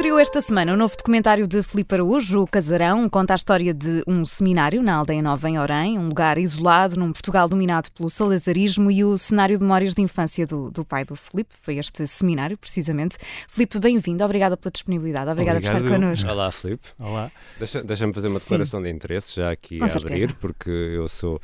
Estreou 0.00 0.18
esta 0.18 0.40
semana 0.40 0.72
o 0.72 0.76
um 0.76 0.78
novo 0.78 0.96
documentário 0.96 1.46
de 1.46 1.62
Filipe 1.62 1.94
Araújo, 1.94 2.40
O 2.40 2.46
Casarão, 2.46 3.06
conta 3.06 3.34
a 3.34 3.36
história 3.36 3.74
de 3.74 4.02
um 4.06 4.24
seminário 4.24 4.82
na 4.82 4.94
Aldeia 4.94 5.20
Nova 5.20 5.46
em 5.46 5.58
Orém, 5.58 5.98
um 5.98 6.08
lugar 6.08 6.38
isolado 6.38 6.98
num 6.98 7.12
Portugal 7.12 7.46
dominado 7.46 7.92
pelo 7.92 8.08
salazarismo 8.08 8.90
e 8.90 9.04
o 9.04 9.18
cenário 9.18 9.58
de 9.58 9.62
memórias 9.62 9.92
de 9.92 10.00
infância 10.00 10.46
do, 10.46 10.70
do 10.70 10.86
pai 10.86 11.04
do 11.04 11.14
Filipe. 11.14 11.54
Foi 11.60 11.76
este 11.76 12.06
seminário, 12.06 12.56
precisamente. 12.56 13.18
Filipe, 13.50 13.78
bem-vindo. 13.78 14.24
Obrigada 14.24 14.56
pela 14.56 14.72
disponibilidade. 14.72 15.30
Obrigada 15.30 15.58
Obrigado. 15.58 15.82
por 15.82 15.86
estar 15.86 15.98
connosco. 16.00 16.30
Olá, 16.30 16.50
Filipe. 16.50 16.88
Olá. 16.98 17.30
Deixa- 17.58 17.84
Deixa-me 17.84 18.14
fazer 18.14 18.28
uma 18.28 18.38
Sim. 18.38 18.44
declaração 18.46 18.82
de 18.82 18.88
interesse 18.88 19.36
já 19.36 19.50
aqui 19.50 19.80
Com 19.80 19.84
a 19.84 19.88
certeza. 19.88 20.14
abrir, 20.14 20.32
porque 20.36 20.70
eu 20.70 21.06
sou 21.10 21.38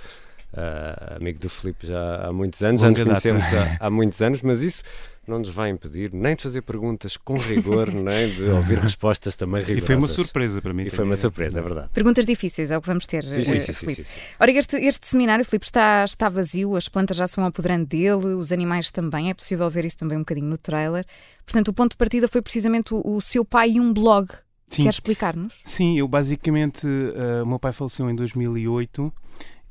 ah, 0.56 1.16
amigo 1.20 1.38
do 1.38 1.48
Filipe 1.48 1.86
já 1.86 2.26
há 2.28 2.32
muitos 2.32 2.62
anos, 2.62 2.80
já 2.80 2.88
nos 2.88 2.98
Longa 2.98 3.10
conhecemos 3.10 3.44
há, 3.54 3.76
há 3.86 3.90
muitos 3.90 4.20
anos, 4.22 4.42
mas 4.42 4.62
isso 4.62 4.82
não 5.28 5.38
nos 5.40 5.48
vai 5.48 5.70
impedir 5.70 6.12
nem 6.12 6.36
de 6.36 6.42
fazer 6.44 6.62
perguntas 6.62 7.16
com 7.16 7.36
rigor, 7.36 7.90
nem 7.92 8.32
de 8.32 8.44
ouvir 8.44 8.78
respostas 8.78 9.34
também 9.34 9.60
E 9.60 9.64
rigorosas. 9.64 9.86
foi 9.86 9.96
uma 9.96 10.06
surpresa 10.08 10.62
para 10.62 10.72
mim. 10.72 10.84
E 10.84 10.90
foi 10.90 11.00
uma 11.04 11.14
também. 11.14 11.16
surpresa, 11.16 11.58
é 11.58 11.62
verdade. 11.62 11.88
Perguntas 11.92 12.24
difíceis 12.24 12.70
é 12.70 12.78
o 12.78 12.80
que 12.80 12.86
vamos 12.86 13.06
ter, 13.08 13.24
Sim, 13.24 13.42
sim, 13.44 13.56
eh, 13.56 13.60
sim, 13.60 13.66
sim, 13.66 13.72
Filipe. 13.72 14.04
sim, 14.04 14.14
sim. 14.14 14.20
Ora, 14.38 14.50
este, 14.52 14.76
este 14.76 15.08
seminário, 15.08 15.44
Filipe, 15.44 15.66
está, 15.66 16.04
está 16.04 16.28
vazio, 16.28 16.76
as 16.76 16.88
plantas 16.88 17.16
já 17.16 17.26
se 17.26 17.34
vão 17.36 17.44
apoderando 17.46 17.86
dele, 17.86 18.26
os 18.34 18.52
animais 18.52 18.92
também, 18.92 19.28
é 19.30 19.34
possível 19.34 19.68
ver 19.68 19.84
isso 19.84 19.96
também 19.96 20.16
um 20.16 20.20
bocadinho 20.20 20.46
no 20.46 20.56
trailer. 20.56 21.04
Portanto, 21.44 21.68
o 21.68 21.72
ponto 21.74 21.90
de 21.90 21.96
partida 21.96 22.28
foi 22.28 22.40
precisamente 22.40 22.94
o, 22.94 23.02
o 23.04 23.20
seu 23.20 23.44
pai 23.44 23.70
e 23.72 23.80
um 23.80 23.92
blog. 23.92 24.28
Sim, 24.68 24.82
Quer 24.84 24.90
explicar-nos? 24.90 25.54
sim, 25.64 25.96
eu 25.98 26.08
basicamente, 26.08 26.86
eh, 26.86 27.42
o 27.42 27.46
meu 27.46 27.58
pai 27.58 27.72
faleceu 27.72 28.08
em 28.10 28.14
2008 28.16 29.12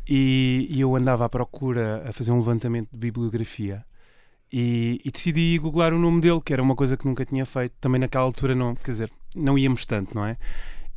e, 0.08 0.68
e 0.70 0.82
eu 0.82 0.95
andava 0.95 1.26
à 1.26 1.30
procura 1.30 2.04
a 2.08 2.13
fazer 2.13 2.32
um 2.32 2.38
levantamento 2.38 2.90
de 2.91 2.98
bibliografia 2.98 3.84
e, 4.52 5.02
e 5.04 5.12
decidi 5.12 5.57
googlar 5.57 5.93
o 5.93 5.99
nome 5.99 6.21
dele, 6.21 6.40
que 6.43 6.54
era 6.54 6.62
uma 6.62 6.76
coisa 6.76 6.96
que 6.96 7.05
nunca 7.05 7.26
tinha 7.26 7.46
feito. 7.46 7.74
Também 7.82 7.99
naquela 7.99 8.24
altura 8.24 8.55
não, 8.55 8.76
quer 8.76 8.91
dizer, 8.91 9.12
não 9.35 9.57
íamos 9.57 9.85
tanto, 9.85 10.16
não 10.16 10.26
é? 10.26 10.38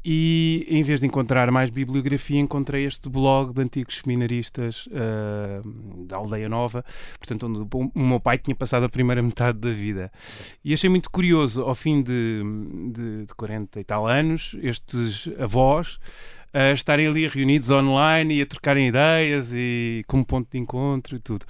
E 0.05 0.65
em 0.69 0.83
vez 0.83 1.01
de 1.01 1.07
encontrar 1.07 1.51
mais 1.51 1.71
bibliografia, 1.71 2.39
encontrei 2.39 2.87
este 2.87 3.09
blog 3.09 3.53
de 3.53 3.61
antigos 3.61 3.99
seminaristas 3.99 4.89
eh, 4.93 5.61
da 6.07 6.17
Aldeia 6.17 6.49
Nova, 6.49 6.85
portanto, 7.19 7.47
onde 7.47 7.61
o 7.61 7.91
o 7.95 8.01
meu 8.01 8.21
pai 8.21 8.39
tinha 8.39 8.55
passado 8.55 8.85
a 8.85 8.89
primeira 8.89 9.21
metade 9.21 9.59
da 9.59 9.71
vida. 9.71 10.11
E 10.65 10.73
achei 10.73 10.89
muito 10.89 11.11
curioso, 11.11 11.63
ao 11.63 11.75
fim 11.75 12.01
de, 12.01 12.43
de, 12.93 13.27
de 13.27 13.35
40 13.35 13.81
e 13.81 13.85
tal 13.85 14.07
anos, 14.07 14.57
estes 14.63 15.29
avós 15.39 15.99
a 16.53 16.73
estarem 16.73 17.07
ali 17.07 17.27
reunidos 17.27 17.71
online 17.71 18.39
e 18.39 18.43
a 18.43 18.47
trocarem 18.47 18.89
ideias 18.89 19.53
e 19.53 20.05
como 20.07 20.25
ponto 20.25 20.49
de 20.51 20.59
encontro 20.59 21.17
e 21.17 21.19
tudo. 21.19 21.45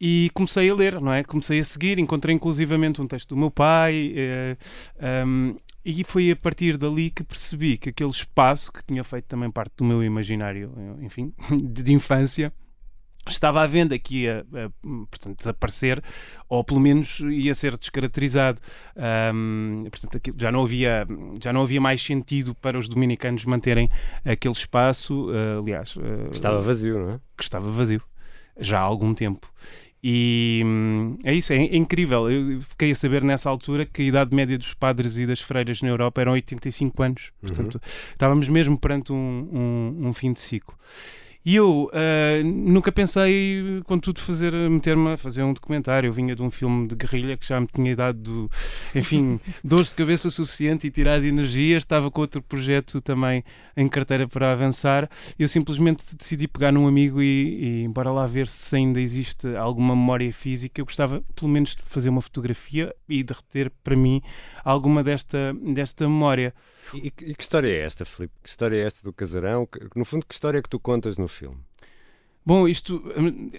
E 0.00 0.30
comecei 0.34 0.68
a 0.70 0.74
ler, 0.74 1.00
não 1.00 1.12
é? 1.12 1.24
Comecei 1.24 1.58
a 1.60 1.64
seguir, 1.64 1.98
encontrei 1.98 2.34
inclusivamente 2.34 3.00
um 3.00 3.06
texto 3.06 3.30
do 3.30 3.36
meu 3.36 3.50
pai. 3.50 4.12
eh, 4.16 4.56
um, 5.26 5.56
e 5.84 6.02
foi 6.02 6.32
a 6.32 6.36
partir 6.36 6.76
dali 6.76 7.10
que 7.10 7.22
percebi 7.22 7.78
que 7.78 7.90
aquele 7.90 8.10
espaço, 8.10 8.72
que 8.72 8.84
tinha 8.84 9.04
feito 9.04 9.26
também 9.26 9.48
parte 9.48 9.72
do 9.76 9.84
meu 9.84 10.02
imaginário, 10.02 10.72
enfim, 11.00 11.32
de, 11.48 11.80
de 11.84 11.92
infância, 11.92 12.52
estava 13.28 13.62
à 13.62 13.66
venda, 13.66 13.98
que 13.98 14.22
ia 14.22 14.46
eh, 14.54 14.68
portanto, 15.10 15.38
desaparecer, 15.38 16.02
ou 16.48 16.62
pelo 16.62 16.80
menos 16.80 17.20
ia 17.20 17.54
ser 17.54 17.76
descaracterizado. 17.76 18.60
Ahm, 18.96 19.84
portanto, 19.90 20.20
já, 20.36 20.52
não 20.52 20.62
havia, 20.62 21.06
já 21.42 21.52
não 21.52 21.62
havia 21.62 21.80
mais 21.80 22.02
sentido 22.02 22.54
para 22.54 22.78
os 22.78 22.88
dominicanos 22.88 23.44
manterem 23.44 23.88
aquele 24.24 24.54
espaço, 24.54 25.28
eh, 25.32 25.58
aliás, 25.58 25.94
eh, 25.98 26.30
Estava 26.32 26.60
vazio, 26.60 26.98
não 26.98 27.10
é? 27.14 27.20
que 27.36 27.42
estava 27.42 27.70
vazio 27.70 28.02
já 28.58 28.78
há 28.78 28.82
algum 28.82 29.14
tempo. 29.14 29.50
E 30.02 30.62
hum, 30.64 31.18
é 31.24 31.34
isso, 31.34 31.52
é, 31.52 31.56
é 31.56 31.76
incrível. 31.76 32.30
Eu 32.30 32.60
fiquei 32.60 32.92
a 32.92 32.94
saber 32.94 33.24
nessa 33.24 33.50
altura 33.50 33.84
que 33.84 34.02
a 34.02 34.04
idade 34.04 34.34
média 34.34 34.56
dos 34.56 34.72
padres 34.72 35.18
e 35.18 35.26
das 35.26 35.40
freiras 35.40 35.82
na 35.82 35.88
Europa 35.88 36.20
eram 36.20 36.32
85 36.32 37.02
anos. 37.02 37.32
Portanto, 37.40 37.80
estávamos 38.12 38.48
mesmo 38.48 38.78
perante 38.78 39.12
um, 39.12 39.16
um, 39.96 40.08
um 40.08 40.12
fim 40.12 40.32
de 40.32 40.40
ciclo. 40.40 40.76
E 41.46 41.54
eu 41.54 41.88
ah, 41.92 42.42
nunca 42.44 42.90
pensei, 42.90 43.80
contudo, 43.84 44.20
fazer, 44.20 44.52
meter-me 44.52 45.12
a 45.12 45.16
fazer 45.16 45.44
um 45.44 45.52
documentário. 45.52 46.08
Eu 46.08 46.12
vinha 46.12 46.34
de 46.34 46.42
um 46.42 46.50
filme 46.50 46.88
de 46.88 46.96
guerrilha 46.96 47.36
que 47.36 47.46
já 47.46 47.60
me 47.60 47.68
tinha 47.68 47.94
dado, 47.94 48.50
enfim, 48.92 49.38
dores 49.62 49.90
de 49.90 49.94
cabeça 49.94 50.28
suficiente 50.28 50.88
e 50.88 50.90
tirado 50.90 51.24
energia. 51.24 51.76
Estava 51.76 52.10
com 52.10 52.20
outro 52.20 52.42
projeto 52.42 53.00
também 53.00 53.44
em 53.76 53.86
carteira 53.86 54.26
para 54.26 54.50
avançar. 54.50 55.08
Eu 55.38 55.46
simplesmente 55.46 56.16
decidi 56.16 56.48
pegar 56.48 56.72
num 56.72 56.88
amigo 56.88 57.22
e, 57.22 57.84
e 57.84 57.88
bora 57.88 58.10
lá 58.10 58.26
ver 58.26 58.48
se 58.48 58.74
ainda 58.74 59.00
existe 59.00 59.46
alguma 59.54 59.94
memória 59.94 60.32
física. 60.32 60.80
Eu 60.80 60.84
gostava, 60.84 61.22
pelo 61.36 61.48
menos, 61.48 61.76
de 61.76 61.82
fazer 61.84 62.08
uma 62.08 62.20
fotografia 62.20 62.92
e 63.08 63.22
de 63.22 63.32
reter 63.32 63.70
para 63.84 63.94
mim 63.94 64.20
alguma 64.64 65.04
desta, 65.04 65.54
desta 65.54 66.08
memória. 66.08 66.52
E, 66.94 67.06
e 67.06 67.34
que 67.34 67.42
história 67.42 67.68
é 67.68 67.80
esta, 67.80 68.04
Filipe? 68.04 68.34
Que 68.42 68.48
história 68.48 68.76
é 68.76 68.86
esta 68.86 69.02
do 69.02 69.12
casarão? 69.12 69.66
Que- 69.66 69.80
no 69.94 70.04
fundo, 70.04 70.24
que 70.26 70.34
história 70.34 70.58
é 70.58 70.62
que 70.62 70.68
tu 70.68 70.78
contas 70.78 71.18
no 71.18 71.28
filme? 71.36 71.66
Bom, 72.48 72.68
isto, 72.68 73.02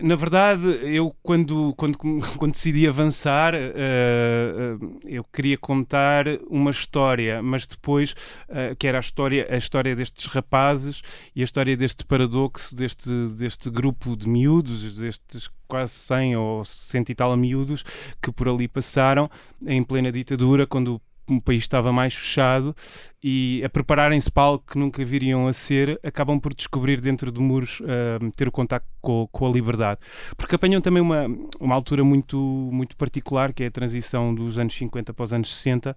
na 0.02 0.16
verdade, 0.16 0.66
eu 0.84 1.14
quando, 1.22 1.74
quando, 1.76 1.98
quando 2.40 2.54
decidi 2.54 2.88
avançar, 2.88 3.54
eh, 3.54 4.78
eu 5.06 5.26
queria 5.26 5.58
contar 5.58 6.26
uma 6.50 6.72
história, 6.72 7.42
mas 7.42 7.68
depois, 7.68 8.16
eh, 8.48 8.76
que 8.80 8.88
era 8.88 8.98
a 8.98 9.02
história, 9.02 9.46
a 9.50 9.58
história 9.58 9.94
destes 9.94 10.28
rapazes 10.28 11.02
e 11.36 11.42
a 11.42 11.44
história 11.44 11.76
deste 11.76 12.06
paradoxo, 12.06 12.74
deste, 12.74 13.12
deste 13.38 13.70
grupo 13.70 14.16
de 14.16 14.30
miúdos, 14.30 14.96
destes 14.96 15.50
quase 15.68 15.92
100 15.92 16.38
ou 16.38 16.64
100 16.64 17.06
e 17.10 17.16
tal 17.16 17.36
miúdos 17.36 17.84
que 18.22 18.32
por 18.32 18.48
ali 18.48 18.70
passaram 18.70 19.30
em 19.66 19.84
plena 19.84 20.14
ditadura, 20.14 20.66
quando 20.66 21.02
o 21.30 21.44
país 21.44 21.64
estava 21.64 21.92
mais 21.92 22.14
fechado 22.14 22.76
e 23.24 23.62
a 23.64 23.70
prepararem-se 23.70 24.32
para 24.32 24.44
algo 24.44 24.64
que 24.66 24.78
nunca 24.78 25.04
viriam 25.04 25.48
a 25.48 25.54
ser, 25.54 26.00
acabam 26.04 26.40
por 26.40 26.54
descobrir 26.54 27.02
dentro 27.02 27.32
de 27.32 27.40
muros 27.40 27.82
ah, 27.84 28.20
ter 28.36 28.48
o 28.48 28.52
contacto 28.52 28.88
com, 29.02 29.28
com 29.32 29.48
a 29.48 29.50
liberdade. 29.50 30.00
Porque 30.38 30.56
apanham 30.56 30.80
também 30.82 31.02
uma, 31.02 31.26
uma 31.60 31.76
altura 31.76 32.04
muito, 32.04 32.38
muito 32.72 32.96
particular, 32.96 33.52
que 33.54 33.64
é 33.64 33.68
a 33.68 33.72
transição 33.72 34.34
dos 34.34 34.58
anos 34.58 34.76
50 34.78 35.14
para 35.14 35.24
os 35.24 35.34
anos 35.34 35.54
60. 35.56 35.96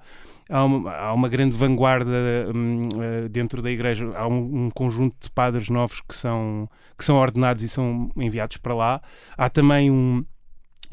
Há 0.49 0.65
uma, 0.65 0.93
há 0.93 1.13
uma 1.13 1.29
grande 1.29 1.55
vanguarda 1.55 2.11
hum, 2.55 2.89
ah, 2.95 3.29
dentro 3.29 3.63
da 3.63 3.71
igreja, 3.71 4.11
há 4.17 4.27
um, 4.27 4.67
um 4.67 4.71
conjunto 4.71 5.17
de 5.21 5.31
padres 5.31 5.69
novos 5.69 6.01
que 6.01 6.17
são, 6.17 6.69
que 6.99 7.05
são 7.05 7.17
ordenados 7.17 7.63
e 7.63 7.69
são 7.69 8.11
enviados 8.17 8.57
para 8.57 8.75
lá. 8.75 9.03
Há 9.37 9.49
também 9.49 9.91
um 9.91 10.25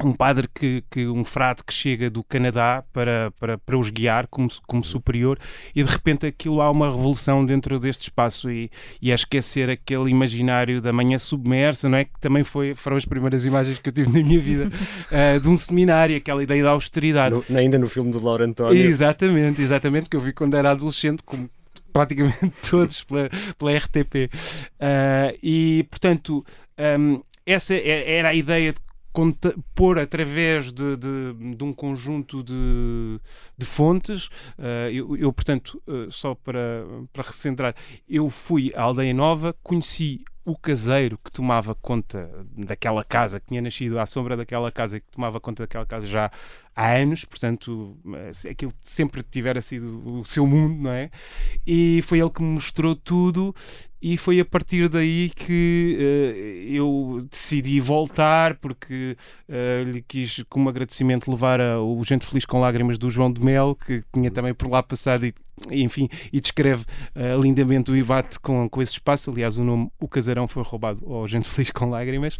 um 0.02 0.12
padre 0.12 0.48
que, 0.54 0.84
que 0.90 1.06
um 1.08 1.24
frade 1.24 1.62
que 1.64 1.72
chega 1.72 2.08
do 2.08 2.22
Canadá 2.22 2.84
para, 2.92 3.32
para, 3.40 3.58
para 3.58 3.76
os 3.76 3.90
guiar 3.90 4.26
como, 4.28 4.48
como 4.66 4.84
superior 4.84 5.38
e 5.74 5.82
de 5.82 5.90
repente 5.90 6.24
aquilo 6.26 6.60
há 6.60 6.70
uma 6.70 6.86
revolução 6.90 7.44
dentro 7.44 7.80
deste 7.80 8.02
espaço 8.02 8.50
e, 8.50 8.70
e 9.02 9.10
é 9.10 9.14
esquecer 9.14 9.68
aquele 9.68 10.10
imaginário 10.10 10.80
da 10.80 10.92
manhã 10.92 11.18
submersa, 11.18 11.88
não 11.88 11.98
é? 11.98 12.04
Que 12.04 12.18
também 12.20 12.44
foi, 12.44 12.74
foram 12.74 12.96
as 12.96 13.04
primeiras 13.04 13.44
imagens 13.44 13.78
que 13.78 13.88
eu 13.88 13.92
tive 13.92 14.08
na 14.12 14.24
minha 14.26 14.40
vida 14.40 14.70
eh, 15.10 15.38
de 15.40 15.48
um 15.48 15.56
seminário, 15.56 16.16
aquela 16.16 16.42
ideia 16.42 16.62
da 16.62 16.70
austeridade. 16.70 17.34
No- 17.48 17.58
ainda 17.58 17.78
no 17.78 17.88
filme 17.88 18.12
do 18.12 18.22
Lauro 18.22 18.44
António. 18.44 18.80
Exatamente, 18.80 19.60
exatamente, 19.60 20.08
que 20.08 20.16
eu 20.16 20.20
vi 20.20 20.32
quando 20.32 20.54
era 20.56 20.70
adolescente, 20.70 21.22
como 21.24 21.50
praticamente 21.92 22.52
todos 22.70 23.02
pela, 23.02 23.28
pela 23.58 23.76
RTP. 23.76 24.30
Ah, 24.78 25.34
e, 25.42 25.84
portanto, 25.90 26.44
ahm, 26.78 27.18
essa 27.44 27.74
é- 27.74 28.16
era 28.18 28.28
a 28.28 28.34
ideia 28.34 28.72
de 28.72 28.78
pôr 29.74 29.98
através 29.98 30.72
de, 30.72 30.96
de, 30.96 31.54
de 31.56 31.64
um 31.64 31.72
conjunto 31.72 32.42
de, 32.42 33.20
de 33.56 33.66
fontes. 33.66 34.28
ah, 34.58 34.90
eu, 34.90 35.16
eu, 35.16 35.32
portanto, 35.32 35.82
ah, 35.86 36.06
só 36.10 36.34
para, 36.34 36.84
para 37.12 37.22
recentrar, 37.22 37.74
eu 38.08 38.28
fui 38.30 38.72
à 38.74 38.82
Aldeia 38.82 39.14
Nova, 39.14 39.54
conheci 39.62 40.24
o 40.50 40.56
caseiro 40.56 41.18
que 41.22 41.30
tomava 41.30 41.74
conta 41.74 42.30
daquela 42.56 43.04
casa, 43.04 43.38
que 43.38 43.46
tinha 43.48 43.60
nascido 43.60 43.98
à 43.98 44.06
sombra 44.06 44.36
daquela 44.36 44.72
casa 44.72 44.96
e 44.96 45.00
que 45.00 45.10
tomava 45.10 45.38
conta 45.38 45.64
daquela 45.64 45.84
casa 45.84 46.06
já 46.06 46.30
há 46.74 46.92
anos, 46.94 47.24
portanto, 47.24 47.96
eh, 48.14 48.50
aquilo 48.50 48.72
sempre 48.80 49.22
tivera 49.22 49.60
sido 49.60 50.20
o 50.20 50.24
seu 50.24 50.46
mundo, 50.46 50.82
não 50.84 50.90
é? 50.92 51.10
E 51.66 52.00
foi 52.02 52.20
ele 52.20 52.30
que 52.30 52.42
me 52.42 52.48
mostrou 52.54 52.96
tudo 52.96 53.54
e 54.00 54.16
foi 54.16 54.38
a 54.40 54.44
partir 54.44 54.88
daí 54.88 55.30
que 55.34 55.98
eh, 56.00 56.72
eu 56.76 57.26
decidi 57.30 57.78
voltar 57.80 58.54
porque 58.56 59.16
eh, 59.48 59.82
lhe 59.84 60.00
quis, 60.02 60.44
como 60.48 60.68
agradecimento, 60.68 61.30
levar 61.30 61.60
a- 61.60 61.80
o 61.80 62.02
Gente 62.04 62.24
Feliz 62.24 62.46
com 62.46 62.60
Lágrimas 62.60 62.96
do 62.96 63.10
João 63.10 63.30
de 63.32 63.44
Mel, 63.44 63.74
que 63.74 64.02
tinha 64.12 64.30
também 64.30 64.54
por 64.54 64.70
lá 64.70 64.82
passado 64.82 65.26
e, 65.26 65.34
enfim, 65.70 66.08
e 66.32 66.40
descreve 66.40 66.84
eh, 67.14 67.36
lindamente 67.40 67.90
o 67.90 67.96
embate 67.96 68.38
com, 68.40 68.68
com 68.68 68.82
esse 68.82 68.92
espaço. 68.92 69.30
Aliás, 69.30 69.58
o 69.58 69.64
nome 69.64 69.90
O 69.98 70.08
Casarão 70.08 70.46
foi 70.46 70.62
roubado 70.62 71.04
ao 71.12 71.26
Gente 71.28 71.48
Feliz 71.48 71.70
com 71.70 71.90
Lágrimas. 71.90 72.36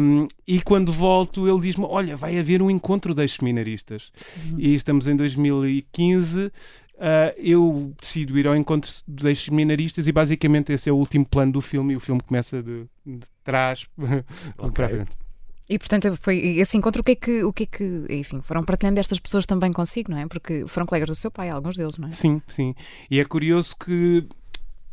Um, 0.00 0.26
e 0.46 0.60
quando 0.60 0.92
volto, 0.92 1.48
ele 1.48 1.60
diz-me: 1.60 1.84
Olha, 1.88 2.16
vai 2.16 2.38
haver 2.38 2.62
um 2.62 2.70
encontro 2.70 3.14
das 3.14 3.32
seminaristas. 3.32 4.10
E 4.56 4.74
estamos 4.74 5.06
em 5.06 5.16
2015. 5.16 6.50
ah, 6.98 7.32
eu 7.36 7.92
decido 8.00 8.38
ir 8.38 8.46
ao 8.46 8.56
encontro 8.56 8.90
dos 9.06 9.38
seminaristas 9.44 10.08
e 10.08 10.12
basicamente 10.12 10.72
esse 10.72 10.88
é 10.88 10.92
o 10.92 10.96
último 10.96 11.24
plano 11.24 11.52
do 11.52 11.60
filme 11.60 11.92
e 11.92 11.96
o 11.96 12.00
filme 12.00 12.20
começa 12.20 12.62
de, 12.62 12.84
de 13.06 13.26
trás 13.44 13.86
Ok. 14.58 14.72
para 14.72 14.86
a 14.86 14.88
frente. 14.88 15.27
E 15.68 15.78
portanto 15.78 16.16
foi 16.16 16.38
esse 16.58 16.76
encontro, 16.76 17.02
o 17.02 17.04
que 17.04 17.12
é 17.12 17.14
que, 17.14 17.44
o 17.44 17.52
que, 17.52 17.64
é 17.64 17.66
que 17.66 18.06
enfim, 18.08 18.40
foram 18.40 18.64
partilhando 18.64 18.98
estas 18.98 19.20
pessoas 19.20 19.44
também 19.44 19.72
consigo, 19.72 20.10
não 20.10 20.18
é? 20.18 20.26
Porque 20.26 20.64
foram 20.66 20.86
colegas 20.86 21.08
do 21.10 21.14
seu 21.14 21.30
pai, 21.30 21.50
alguns 21.50 21.76
deles, 21.76 21.98
não 21.98 22.08
é? 22.08 22.10
Sim, 22.10 22.40
sim. 22.48 22.74
E 23.10 23.20
é 23.20 23.24
curioso 23.24 23.76
que 23.76 24.26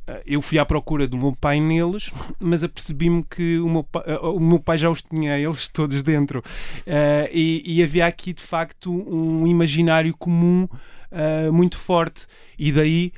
eh, 0.08 0.24
eu 0.26 0.42
fui 0.42 0.60
à 0.60 0.66
procura 0.66 1.08
do 1.08 1.18
meu 1.18 1.34
pai 1.36 1.60
neles, 1.60 2.12
mas 2.40 2.64
apercebi-me 2.64 3.24
que 3.24 3.60
o 3.60 3.70
meu, 3.70 3.84
pai, 3.84 4.04
eh, 4.06 4.18
o 4.18 4.40
meu 4.40 4.60
pai 4.60 4.78
já 4.78 4.90
os 4.90 5.02
tinha 5.02 5.38
eles 5.40 5.68
todos 5.70 6.04
dentro. 6.04 6.40
Uh, 6.40 7.30
e, 7.32 7.64
e, 7.66 7.84
havia 7.84 8.06
aqui, 8.06 8.34
de 8.34 8.44
facto, 8.44 8.92
um 8.92 9.48
imaginário 9.48 10.16
comum 10.18 10.68
uh, 11.16 11.52
muito 11.52 11.78
forte. 11.78 12.28
E 12.58 12.72
daí 12.72 13.12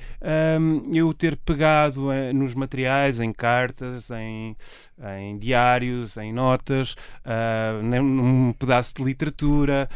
um, 0.59 0.95
eu 0.95 1.13
ter 1.13 1.35
pegado 1.35 2.09
uh, 2.09 2.33
nos 2.33 2.53
materiais, 2.53 3.19
em 3.19 3.33
cartas, 3.33 4.09
em, 4.11 4.55
em 5.19 5.38
diários, 5.38 6.15
em 6.17 6.31
notas, 6.31 6.94
uh, 7.25 7.83
num 7.83 8.53
pedaço 8.53 8.94
de 8.95 9.03
literatura, 9.03 9.89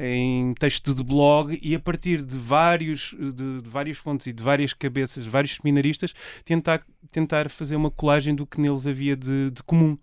em 0.00 0.54
texto 0.54 0.94
de 0.94 1.02
blog 1.02 1.58
e 1.62 1.74
a 1.74 1.80
partir 1.80 2.22
de, 2.22 2.36
vários, 2.36 3.14
de, 3.18 3.62
de 3.62 3.68
várias 3.68 3.96
fontes 3.96 4.26
e 4.26 4.32
de 4.32 4.42
várias 4.42 4.72
cabeças, 4.72 5.26
vários 5.26 5.56
seminaristas, 5.56 6.14
tentar, 6.44 6.82
tentar 7.12 7.48
fazer 7.48 7.76
uma 7.76 7.90
colagem 7.90 8.34
do 8.34 8.46
que 8.46 8.60
neles 8.60 8.86
havia 8.86 9.16
de, 9.16 9.50
de 9.50 9.62
comum. 9.62 9.98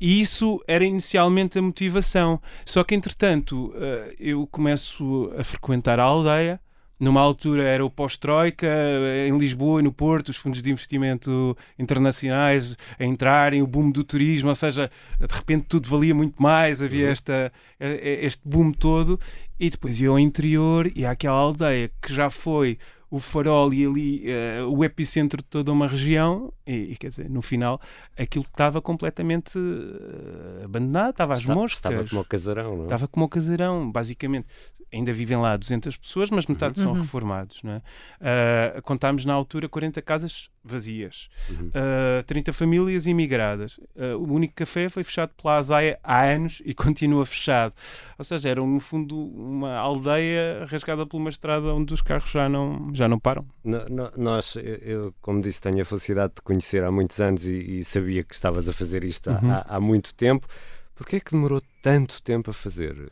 E 0.00 0.20
isso 0.20 0.62
era 0.66 0.84
inicialmente 0.84 1.58
a 1.58 1.62
motivação. 1.62 2.40
Só 2.64 2.82
que, 2.84 2.94
entretanto, 2.94 3.72
eh, 3.76 4.14
eu 4.18 4.46
começo 4.46 5.32
a 5.38 5.44
frequentar 5.44 6.00
a 6.00 6.02
aldeia. 6.02 6.60
Numa 6.98 7.20
altura 7.20 7.64
era 7.64 7.84
o 7.84 7.90
pós-Troika, 7.90 8.66
eh, 8.66 9.28
em 9.28 9.36
Lisboa 9.36 9.80
e 9.80 9.82
no 9.82 9.92
Porto, 9.92 10.28
os 10.28 10.36
fundos 10.36 10.62
de 10.62 10.70
investimento 10.70 11.56
internacionais 11.78 12.76
a 12.98 13.04
entrarem, 13.04 13.62
o 13.62 13.66
boom 13.66 13.90
do 13.90 14.04
turismo, 14.04 14.48
ou 14.48 14.54
seja, 14.54 14.90
de 15.18 15.34
repente 15.34 15.66
tudo 15.68 15.88
valia 15.88 16.14
muito 16.14 16.40
mais, 16.40 16.80
havia 16.80 17.06
uhum. 17.06 17.12
esta, 17.12 17.52
eh, 17.80 18.20
este 18.22 18.42
boom 18.48 18.72
todo. 18.72 19.18
E 19.58 19.70
depois 19.70 20.00
ia 20.00 20.08
ao 20.08 20.18
interior 20.18 20.90
e 20.94 21.04
àquela 21.04 21.36
aldeia 21.36 21.90
que 22.02 22.12
já 22.12 22.28
foi 22.30 22.78
o 23.14 23.20
farol 23.20 23.72
e 23.72 23.86
ali 23.86 24.24
uh, 24.26 24.76
o 24.76 24.84
epicentro 24.84 25.40
de 25.40 25.44
toda 25.44 25.70
uma 25.70 25.86
região 25.86 26.52
e, 26.66 26.74
e, 26.74 26.96
quer 26.96 27.10
dizer, 27.10 27.30
no 27.30 27.42
final 27.42 27.80
aquilo 28.18 28.44
estava 28.44 28.82
completamente 28.82 29.56
uh, 29.56 30.64
abandonado, 30.64 31.10
estava 31.10 31.34
às 31.34 31.40
Está, 31.40 31.54
moscas. 31.54 31.76
Estava 31.76 32.08
como 32.08 32.20
o 32.20 32.24
casarão, 32.24 32.76
não 32.76 32.82
é? 32.82 32.84
Estava 32.86 33.06
como 33.06 33.26
o 33.26 33.28
casarão, 33.28 33.92
basicamente. 33.92 34.48
Ainda 34.92 35.12
vivem 35.12 35.36
lá 35.36 35.56
200 35.56 35.96
pessoas, 35.96 36.30
mas 36.30 36.46
metade 36.46 36.78
uhum. 36.78 36.84
são 36.84 37.02
reformados, 37.02 37.60
não 37.62 37.72
é? 37.72 37.76
Uh, 37.78 38.82
contámos 38.82 39.24
na 39.24 39.32
altura 39.32 39.68
40 39.68 40.00
casas 40.02 40.48
vazias, 40.62 41.28
uhum. 41.50 41.68
uh, 41.68 42.22
30 42.24 42.52
famílias 42.52 43.06
imigradas. 43.06 43.78
Uh, 43.96 44.16
o 44.18 44.32
único 44.32 44.54
café 44.54 44.88
foi 44.88 45.02
fechado 45.02 45.30
pela 45.40 45.56
Azaia 45.56 45.98
há 46.02 46.22
anos 46.22 46.62
e 46.64 46.72
continua 46.74 47.26
fechado. 47.26 47.74
Ou 48.16 48.24
seja, 48.24 48.48
era 48.48 48.60
no 48.60 48.80
fundo 48.80 49.18
uma 49.18 49.76
aldeia 49.76 50.64
rasgada 50.66 51.04
por 51.04 51.16
uma 51.16 51.28
estrada 51.28 51.74
onde 51.74 51.92
os 51.92 52.00
carros 52.00 52.30
já 52.30 52.48
não, 52.48 52.90
já 52.94 53.03
não 53.08 53.18
param. 53.18 53.46
No, 53.62 53.84
no, 53.86 54.12
nós, 54.16 54.56
eu, 54.56 55.14
como 55.20 55.40
disse, 55.40 55.60
tenho 55.60 55.80
a 55.82 55.84
felicidade 55.84 56.30
de 56.30 56.34
te 56.36 56.42
conhecer 56.42 56.84
há 56.84 56.90
muitos 56.90 57.20
anos 57.20 57.46
e, 57.46 57.78
e 57.78 57.84
sabia 57.84 58.22
que 58.22 58.34
estavas 58.34 58.68
a 58.68 58.72
fazer 58.72 59.04
isto 59.04 59.30
uhum. 59.30 59.50
há, 59.50 59.64
há, 59.68 59.80
muito 59.80 60.14
tempo. 60.14 60.46
Porquê 60.94 61.16
é 61.16 61.20
que 61.20 61.32
demorou 61.32 61.62
tanto 61.82 62.22
tempo 62.22 62.50
a 62.50 62.54
fazer? 62.54 63.10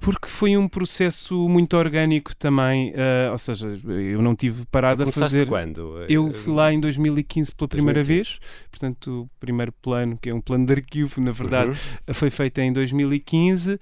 Porque 0.00 0.28
foi 0.28 0.56
um 0.56 0.68
processo 0.68 1.48
muito 1.48 1.76
orgânico 1.76 2.34
também, 2.36 2.90
uh, 2.90 3.32
ou 3.32 3.38
seja, 3.38 3.68
eu 3.86 4.22
não 4.22 4.34
tive 4.34 4.64
parado 4.66 5.02
a 5.02 5.06
fazer. 5.12 5.46
quando? 5.46 6.04
Eu 6.08 6.32
fui 6.32 6.52
lá 6.52 6.72
em 6.72 6.80
2015 6.80 7.52
pela 7.54 7.68
primeira 7.68 8.00
2015. 8.00 8.38
vez, 8.38 8.40
portanto, 8.70 9.22
o 9.22 9.40
primeiro 9.40 9.72
plano, 9.72 10.18
que 10.20 10.30
é 10.30 10.34
um 10.34 10.40
plano 10.40 10.66
de 10.66 10.72
arquivo, 10.72 11.20
na 11.20 11.32
verdade, 11.32 11.70
uhum. 11.70 12.14
foi 12.14 12.30
feito 12.30 12.58
em 12.60 12.72
2015, 12.72 13.74
uh, 13.74 13.78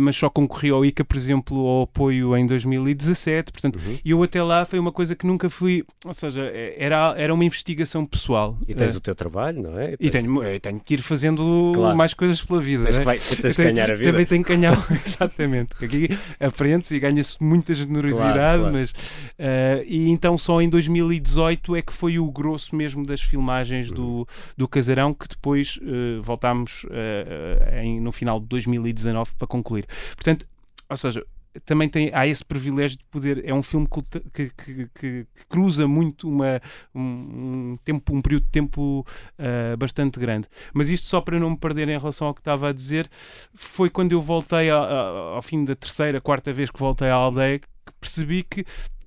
mas 0.00 0.16
só 0.16 0.30
concorri 0.30 0.70
ao 0.70 0.84
ICA, 0.84 1.04
por 1.04 1.16
exemplo, 1.16 1.58
ao 1.66 1.82
apoio 1.82 2.36
em 2.36 2.46
2017, 2.46 3.52
portanto, 3.52 3.76
uhum. 3.76 3.98
eu 4.04 4.22
até 4.22 4.42
lá 4.42 4.64
foi 4.64 4.78
uma 4.78 4.92
coisa 4.92 5.16
que 5.16 5.26
nunca 5.26 5.50
fui, 5.50 5.84
ou 6.04 6.14
seja, 6.14 6.42
era, 6.76 7.14
era 7.16 7.34
uma 7.34 7.44
investigação 7.44 8.06
pessoal. 8.06 8.56
E 8.68 8.74
tens 8.74 8.94
uh, 8.94 8.98
o 8.98 9.00
teu 9.00 9.14
trabalho, 9.14 9.62
não 9.62 9.78
é? 9.78 9.94
E, 9.98 10.10
tenho, 10.10 10.40
tenho 10.60 10.80
que 10.80 10.94
ir 10.94 11.02
fazendo 11.02 11.72
claro. 11.74 11.96
mais 11.96 12.14
coisas 12.14 12.40
pela 12.42 12.60
vida. 12.60 12.84
Tens, 12.84 12.98
é? 12.98 13.02
vai, 13.02 13.18
tens 13.18 13.56
que 13.56 13.62
ganhar 13.62 13.90
a 13.90 13.94
vida. 13.94 14.12
Também 14.12 14.26
tenho 14.26 14.44
que 14.44 14.54
ganhar. 14.54 14.76
Exatamente. 15.16 15.84
Aqui 15.84 16.08
aprende-se 16.38 16.94
e 16.94 17.00
ganha-se 17.00 17.36
muita 17.42 17.74
generosidade, 17.74 18.38
claro, 18.38 18.60
claro. 18.60 18.74
mas 18.74 18.90
uh, 18.90 19.84
e 19.86 20.10
então 20.10 20.36
só 20.36 20.60
em 20.60 20.68
2018 20.68 21.76
é 21.76 21.82
que 21.82 21.92
foi 21.92 22.18
o 22.18 22.30
grosso 22.30 22.74
mesmo 22.76 23.04
das 23.04 23.20
filmagens 23.20 23.90
do, 23.90 24.06
uhum. 24.06 24.26
do 24.56 24.68
Casarão 24.68 25.14
que 25.14 25.28
depois 25.28 25.78
uh, 25.78 26.22
voltámos 26.22 26.84
uh, 26.84 27.78
em, 27.80 28.00
no 28.00 28.12
final 28.12 28.40
de 28.40 28.46
2019 28.46 29.32
para 29.38 29.46
concluir. 29.46 29.86
Portanto, 30.14 30.46
ou 30.88 30.96
seja, 30.96 31.24
também 31.64 31.88
tem, 31.88 32.10
há 32.12 32.26
esse 32.26 32.44
privilégio 32.44 32.98
de 32.98 33.04
poder. 33.04 33.42
É 33.44 33.54
um 33.54 33.62
filme 33.62 33.86
que, 33.86 34.20
que, 34.30 34.50
que, 34.50 34.88
que 34.94 35.26
cruza 35.48 35.86
muito 35.86 36.28
uma, 36.28 36.60
um, 36.94 37.78
tempo, 37.84 38.14
um 38.14 38.20
período 38.20 38.44
de 38.44 38.50
tempo 38.50 39.06
uh, 39.38 39.76
bastante 39.76 40.18
grande. 40.18 40.48
Mas 40.72 40.88
isto 40.88 41.06
só 41.06 41.20
para 41.20 41.38
não 41.38 41.50
me 41.50 41.56
perder 41.56 41.88
em 41.88 41.98
relação 41.98 42.28
ao 42.28 42.34
que 42.34 42.40
estava 42.40 42.68
a 42.68 42.72
dizer, 42.72 43.08
foi 43.54 43.90
quando 43.90 44.12
eu 44.12 44.20
voltei 44.20 44.70
a, 44.70 44.76
a, 44.76 45.08
ao 45.36 45.42
fim 45.42 45.64
da 45.64 45.74
terceira, 45.74 46.20
quarta 46.20 46.52
vez 46.52 46.70
que 46.70 46.78
voltei 46.78 47.08
à 47.08 47.14
aldeia 47.14 47.58
que 47.58 47.68
percebi 48.00 48.42
que 48.42 48.64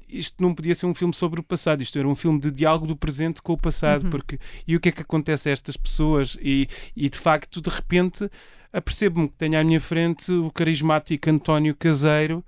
isto 0.10 0.42
não 0.42 0.54
podia 0.54 0.74
ser 0.74 0.88
um 0.88 0.94
filme 0.94 1.14
sobre 1.14 1.40
o 1.40 1.44
passado, 1.44 1.82
isto 1.82 1.98
era 2.00 2.08
um 2.08 2.16
filme 2.16 2.40
de 2.40 2.52
diálogo 2.52 2.88
do 2.88 2.96
presente 2.96 3.42
com 3.42 3.54
o 3.54 3.58
passado, 3.58 4.06
uhum. 4.06 4.10
porque 4.10 4.40
e 4.68 4.76
o 4.76 4.80
que 4.80 4.90
é 4.90 4.92
que 4.92 5.02
acontece 5.02 5.50
a 5.50 5.52
estas 5.52 5.78
pessoas 5.78 6.36
e, 6.42 6.68
e 6.96 7.10
de 7.10 7.18
facto 7.18 7.62
de 7.62 7.70
repente 7.70 8.30
apercebo-me 8.72 9.28
que 9.28 9.36
tenho 9.36 9.60
à 9.60 9.64
minha 9.64 9.82
frente 9.82 10.32
o 10.32 10.52
carismático 10.52 11.30
António 11.30 11.76
Caseiro, 11.76 12.44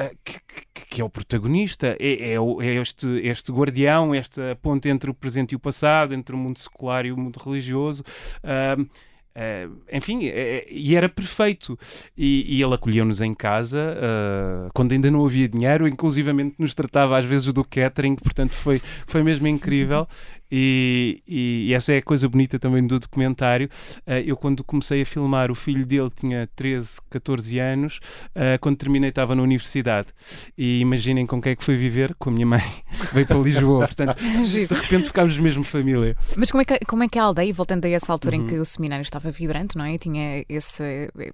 uh, 0.00 0.16
que, 0.24 0.38
que, 0.74 0.86
que, 0.86 1.00
é 1.00 1.04
o 1.04 1.10
protagonista, 1.10 1.96
é, 2.00 2.32
é, 2.32 2.34
é, 2.34 2.74
este, 2.80 3.08
este 3.22 3.52
guardião, 3.52 4.14
esta 4.14 4.58
ponte 4.60 4.88
entre 4.88 5.10
o 5.10 5.14
presente 5.14 5.52
e 5.52 5.56
o 5.56 5.60
passado, 5.60 6.14
entre 6.14 6.34
o 6.34 6.38
mundo 6.38 6.58
secular 6.58 7.04
e 7.06 7.12
o 7.12 7.16
mundo 7.16 7.38
religioso. 7.38 8.02
Uh, 8.42 9.80
enfim, 9.92 10.28
uh, 10.28 10.64
e 10.70 10.96
era 10.96 11.08
perfeito. 11.08 11.78
E, 12.16 12.56
e 12.56 12.62
ele 12.62 12.74
acolheu-nos 12.74 13.20
em 13.20 13.32
casa 13.32 13.96
uh, 13.96 14.70
quando 14.74 14.92
ainda 14.92 15.10
não 15.10 15.24
havia 15.24 15.48
dinheiro, 15.48 15.86
inclusivamente 15.86 16.56
nos 16.58 16.74
tratava 16.74 17.16
às 17.16 17.24
vezes 17.24 17.52
do 17.52 17.64
catering, 17.64 18.16
portanto 18.16 18.52
foi, 18.52 18.80
foi 19.06 19.22
mesmo 19.22 19.46
incrível. 19.46 20.06
E, 20.50 21.22
e, 21.26 21.68
e, 21.68 21.74
essa 21.74 21.92
é 21.92 21.98
a 21.98 22.02
coisa 22.02 22.28
bonita 22.28 22.58
também 22.58 22.86
do 22.86 22.98
documentário. 22.98 23.68
Uh, 24.06 24.12
eu, 24.24 24.36
quando 24.36 24.64
comecei 24.64 25.02
a 25.02 25.06
filmar, 25.06 25.50
o 25.50 25.54
filho 25.54 25.86
dele 25.86 26.10
tinha 26.14 26.48
13, 26.56 26.98
14 27.08 27.58
anos. 27.58 28.00
Uh, 28.28 28.58
quando 28.60 28.76
terminei, 28.76 29.10
estava 29.10 29.34
na 29.34 29.42
universidade. 29.42 30.08
E 30.56 30.80
imaginem 30.80 31.26
com 31.26 31.40
quem 31.40 31.52
é 31.52 31.56
que 31.56 31.64
foi 31.64 31.76
viver? 31.76 32.14
Com 32.18 32.30
a 32.30 32.32
minha 32.32 32.46
mãe, 32.46 32.62
veio 33.12 33.26
para 33.26 33.38
Lisboa. 33.38 33.86
Portanto, 33.86 34.16
de 34.46 34.66
repente 34.66 35.06
ficámos 35.06 35.38
mesmo 35.38 35.62
família. 35.62 36.16
Mas 36.36 36.50
como 36.50 36.62
é 36.62 36.64
que, 36.64 36.78
como 36.84 37.02
é 37.02 37.08
que 37.08 37.18
é 37.18 37.22
a 37.22 37.24
aldeia, 37.24 37.52
voltando 37.52 37.84
a 37.84 37.88
essa 37.88 38.12
altura 38.12 38.36
uhum. 38.36 38.42
em 38.42 38.46
que 38.46 38.58
o 38.58 38.64
seminário 38.64 39.02
estava 39.02 39.30
vibrante, 39.30 39.76
não 39.76 39.84
é? 39.84 39.98
Tinha 39.98 40.44
esse. 40.48 40.82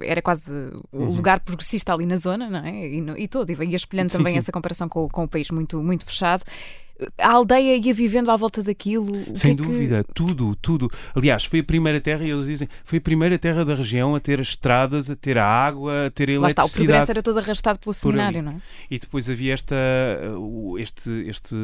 Era 0.00 0.20
quase 0.20 0.52
o 0.92 0.99
uhum. 0.99 1.11
lugar 1.14 1.40
progressista 1.40 1.92
ali 1.92 2.06
na 2.06 2.16
zona, 2.16 2.50
não 2.50 2.64
é? 2.64 2.88
E, 2.88 3.00
no, 3.00 3.16
e 3.16 3.26
todo. 3.28 3.50
E 3.50 3.64
ia 3.64 3.76
espelhando 3.76 4.11
também 4.11 4.37
essa 4.38 4.52
comparação 4.52 4.88
com, 4.88 5.08
com 5.08 5.25
o 5.25 5.28
país 5.28 5.50
muito, 5.50 5.82
muito 5.82 6.04
fechado 6.04 6.44
a 7.18 7.30
aldeia 7.30 7.76
ia 7.76 7.94
vivendo 7.94 8.30
à 8.30 8.36
volta 8.36 8.62
daquilo. 8.62 9.12
Sem 9.34 9.54
que 9.54 9.62
dúvida, 9.62 10.04
que... 10.04 10.14
tudo, 10.14 10.56
tudo. 10.56 10.90
Aliás, 11.14 11.44
foi 11.44 11.60
a 11.60 11.64
primeira 11.64 12.00
terra, 12.00 12.24
e 12.24 12.30
eles 12.30 12.46
dizem, 12.46 12.68
foi 12.84 12.98
a 12.98 13.00
primeira 13.00 13.38
terra 13.38 13.64
da 13.64 13.74
região 13.74 14.14
a 14.14 14.20
ter 14.20 14.40
as 14.40 14.48
estradas, 14.48 15.10
a 15.10 15.16
ter 15.16 15.36
a 15.38 15.44
água, 15.44 16.06
a 16.06 16.10
ter 16.10 16.30
a 16.30 16.32
eletricidade. 16.32 16.40
Lá 16.40 16.48
está, 16.48 16.64
o 16.64 16.70
progresso 16.70 17.10
era 17.10 17.22
todo 17.22 17.38
arrastado 17.38 17.78
pelo 17.78 17.92
seminário, 17.92 18.42
não 18.42 18.52
é? 18.52 18.56
E 18.90 18.98
depois 18.98 19.28
havia 19.28 19.52
esta, 19.52 19.76
este, 20.78 21.10
este 21.28 21.54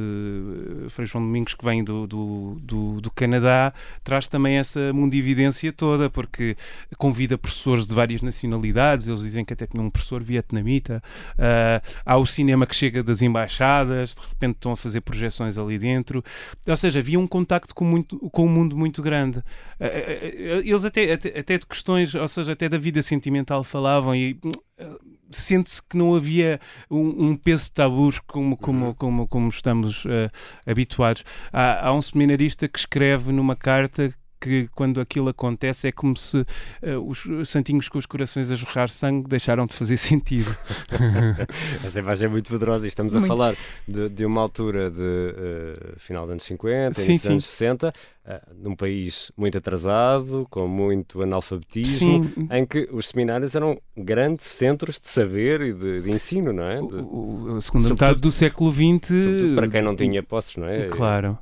Frei 0.90 1.06
João 1.06 1.24
Domingos 1.24 1.54
que 1.54 1.64
vem 1.64 1.82
do, 1.82 2.06
do, 2.06 2.58
do, 2.60 3.00
do 3.00 3.10
Canadá, 3.10 3.72
traz 4.04 4.28
também 4.28 4.58
essa 4.58 4.92
mundividência 4.92 5.72
toda, 5.72 6.10
porque 6.10 6.56
convida 6.98 7.38
professores 7.38 7.86
de 7.86 7.94
várias 7.94 8.20
nacionalidades, 8.20 9.06
eles 9.06 9.22
dizem 9.22 9.44
que 9.44 9.52
até 9.52 9.66
tinha 9.66 9.82
um 9.82 9.90
professor 9.90 10.22
vietnamita, 10.22 11.02
uh, 11.34 12.00
há 12.04 12.16
o 12.16 12.26
cinema 12.26 12.66
que 12.66 12.76
chega 12.76 13.02
das 13.02 13.22
embaixadas, 13.22 14.14
de 14.14 14.26
repente 14.28 14.56
estão 14.56 14.72
a 14.72 14.76
fazer 14.76 15.00
projetos 15.00 15.21
projeções 15.22 15.56
ali 15.56 15.78
dentro. 15.78 16.22
Ou 16.66 16.76
seja, 16.76 16.98
havia 16.98 17.18
um 17.18 17.26
contacto 17.26 17.74
com, 17.74 17.84
muito, 17.84 18.18
com 18.30 18.46
um 18.46 18.48
mundo 18.48 18.76
muito 18.76 19.00
grande. 19.02 19.42
Eh, 19.78 19.86
eh, 19.86 20.34
eh, 20.36 20.58
eles 20.64 20.84
até, 20.84 21.12
até, 21.12 21.38
até 21.38 21.58
de 21.58 21.66
questões, 21.66 22.14
ou 22.14 22.28
seja, 22.28 22.52
até 22.52 22.68
da 22.68 22.78
vida 22.78 23.02
sentimental 23.02 23.62
falavam 23.62 24.14
e 24.14 24.38
sente-se 25.30 25.82
que 25.82 25.96
não 25.96 26.14
havia 26.14 26.60
um, 26.90 27.28
um 27.28 27.36
peso 27.36 27.66
de 27.66 27.72
tabus 27.72 28.18
como, 28.18 28.56
como, 28.56 28.86
uhum. 28.86 28.94
como, 28.94 29.28
como 29.28 29.48
estamos 29.48 30.04
uh, 30.04 30.30
habituados. 30.66 31.24
Há, 31.52 31.88
há, 31.88 31.94
um 31.94 32.02
seminarista 32.02 32.68
que 32.68 32.78
escreve 32.78 33.32
numa 33.32 33.56
carta 33.56 34.12
que 34.42 34.68
quando 34.75 35.00
aquilo 35.00 35.28
acontece 35.28 35.88
é 35.88 35.92
como 35.92 36.16
se 36.16 36.38
uh, 36.38 36.46
os 37.06 37.49
santinhos 37.49 37.88
com 37.88 37.99
os 37.99 38.06
corações 38.06 38.50
a 38.50 38.56
jorrar 38.56 38.88
sangue 38.88 39.28
deixaram 39.28 39.66
de 39.66 39.75
fazer 39.75 39.96
sentido. 39.99 40.54
Essa 41.84 42.00
imagem 42.00 42.26
é 42.26 42.30
muito 42.30 42.50
poderosa 42.50 42.84
e 42.87 42.88
estamos 42.88 43.14
muito. 43.14 43.25
a 43.25 43.28
falar 43.28 43.56
de, 43.87 44.08
de, 44.08 44.25
uma 44.25 44.40
altura 44.40 44.90
de 44.90 45.00
uh, 45.00 45.99
final 45.99 46.25
dos 46.25 46.32
anos 46.32 46.42
50, 46.42 46.92
sim, 46.94 47.16
dos 47.16 47.26
anos 47.26 47.46
60. 47.46 47.92
Uh, 48.26 48.54
num 48.54 48.74
país 48.74 49.30
muito 49.36 49.58
atrasado, 49.58 50.46
com 50.50 50.66
muito 50.66 51.22
analfabetismo, 51.22 52.24
Sim. 52.24 52.48
em 52.50 52.66
que 52.66 52.88
os 52.92 53.08
seminários 53.08 53.54
eram 53.54 53.78
grandes 53.96 54.46
centros 54.46 54.98
de 55.00 55.08
saber 55.08 55.60
e 55.60 55.72
de, 55.72 56.02
de 56.02 56.10
ensino, 56.10 56.52
não 56.52 56.64
é? 56.64 56.76
De, 56.76 56.96
o, 56.96 57.52
o, 57.54 57.56
a 57.56 57.60
segunda 57.60 57.88
metade 57.88 58.20
do 58.20 58.32
século 58.32 58.72
XX. 58.72 59.22
Sobretudo 59.24 59.54
para 59.54 59.68
quem 59.68 59.82
não 59.82 59.96
tinha 59.96 60.22
posses, 60.22 60.56
não 60.56 60.66
é? 60.66 60.88
Claro. 60.88 61.38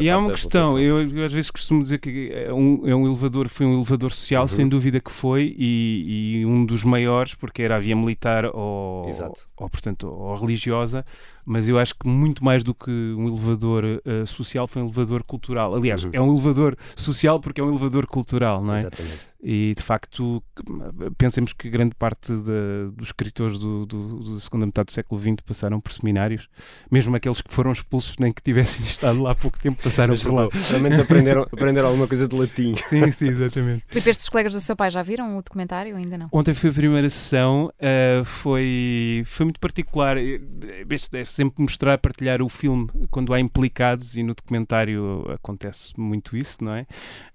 E 0.00 0.10
há 0.10 0.18
uma 0.18 0.30
questão, 0.30 0.78
eu, 0.78 1.00
eu, 1.08 1.24
às 1.24 1.32
vezes 1.32 1.50
costumo 1.50 1.82
dizer 1.82 1.98
que 1.98 2.30
é 2.30 2.52
um, 2.52 2.86
é 2.86 2.94
um 2.94 3.06
elevador, 3.06 3.48
foi 3.48 3.64
um 3.64 3.76
elevador 3.76 4.12
social, 4.12 4.42
uhum. 4.42 4.48
sem 4.48 4.68
dúvida 4.68 5.00
que 5.00 5.10
foi, 5.10 5.54
e, 5.56 6.40
e, 6.40 6.46
um 6.46 6.66
dos 6.66 6.84
maiores, 6.84 7.34
porque 7.34 7.62
era 7.62 7.76
a 7.76 7.78
via 7.78 7.96
militar 7.96 8.44
ou, 8.44 9.08
ou, 9.56 9.70
portanto, 9.70 10.08
ou 10.08 10.34
religiosa, 10.34 11.06
mas 11.44 11.68
eu 11.68 11.78
acho 11.78 11.94
que 11.94 12.06
muito 12.06 12.44
mais 12.44 12.62
do 12.62 12.74
que 12.74 12.90
um 12.90 13.28
elevador 13.28 13.84
uh, 13.84 14.26
social 14.26 14.66
foi 14.66 14.82
um 14.82 14.86
elevador 14.86 15.22
cultural. 15.22 15.74
Aliás, 15.74 16.04
uhum. 16.04 16.10
é 16.12 16.20
um 16.20 16.32
elevador 16.32 16.76
social 16.96 17.40
porque 17.40 17.60
é 17.60 17.64
um 17.64 17.70
elevador 17.70 18.06
cultural, 18.06 18.62
não 18.62 18.74
é? 18.74 18.80
Exatamente. 18.80 19.31
E 19.44 19.74
de 19.76 19.82
facto, 19.82 20.40
pensemos 21.18 21.52
que 21.52 21.68
grande 21.68 21.96
parte 21.96 22.32
de, 22.32 22.92
dos 22.94 23.08
escritores 23.08 23.58
do, 23.58 23.84
do, 23.84 24.18
do, 24.20 24.40
segunda 24.40 24.66
metade 24.66 24.86
do 24.86 24.92
século 24.92 25.20
XX 25.20 25.40
passaram 25.44 25.80
por 25.80 25.92
seminários, 25.92 26.48
mesmo 26.88 27.16
aqueles 27.16 27.42
que 27.42 27.52
foram 27.52 27.72
expulsos 27.72 28.16
nem 28.20 28.30
que 28.30 28.40
tivessem 28.40 28.84
estado 28.86 29.20
lá 29.20 29.32
há 29.32 29.34
pouco 29.34 29.58
tempo 29.58 29.82
passaram 29.82 30.16
por 30.16 30.32
lá. 30.32 30.48
Pelo 30.48 30.80
menos 30.80 30.96
aprenderam, 31.00 31.42
aprenderam 31.42 31.88
alguma 31.88 32.06
coisa 32.06 32.28
de 32.28 32.36
latim. 32.36 32.76
Sim, 32.86 33.10
sim, 33.10 33.28
exatamente. 33.28 33.84
Filipe, 33.88 34.10
estes 34.10 34.28
colegas 34.28 34.52
do 34.52 34.60
seu 34.60 34.76
pai 34.76 34.90
já 34.90 35.02
viram 35.02 35.36
o 35.36 35.42
documentário 35.42 35.92
ou 35.92 35.98
ainda 35.98 36.16
não? 36.16 36.28
Ontem 36.30 36.54
foi 36.54 36.70
a 36.70 36.72
primeira 36.72 37.10
sessão, 37.10 37.66
uh, 37.66 38.24
foi, 38.24 39.24
foi 39.26 39.46
muito 39.46 39.58
particular. 39.58 40.18
Este 40.18 41.18
é 41.18 41.24
sempre 41.24 41.62
mostrar, 41.62 41.98
partilhar 41.98 42.42
o 42.42 42.48
filme 42.48 42.88
quando 43.10 43.34
há 43.34 43.40
implicados 43.40 44.16
e 44.16 44.22
no 44.22 44.34
documentário 44.34 45.24
acontece 45.32 45.92
muito 45.98 46.36
isso, 46.36 46.62
não 46.62 46.74
é? 46.74 46.86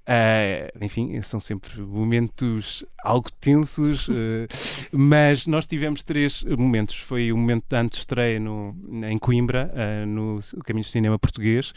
Uh, 0.08 0.86
enfim, 0.86 1.22
são 1.22 1.38
sempre 1.38 1.82
momentos 1.82 2.86
algo 3.04 3.30
tensos, 3.42 4.08
uh, 4.08 4.48
mas 4.90 5.46
nós 5.46 5.68
tivemos 5.68 6.02
três 6.02 6.44
momentos. 6.44 6.96
Foi 6.96 7.30
o 7.30 7.38
momento 7.38 7.66
da 7.68 7.82
antestreia 7.82 8.40
no, 8.40 8.74
em 9.06 9.18
Coimbra, 9.18 9.70
uh, 9.74 10.06
no 10.06 10.40
Caminho 10.64 10.86
do 10.86 10.90
Cinema 10.90 11.20
Português, 11.20 11.74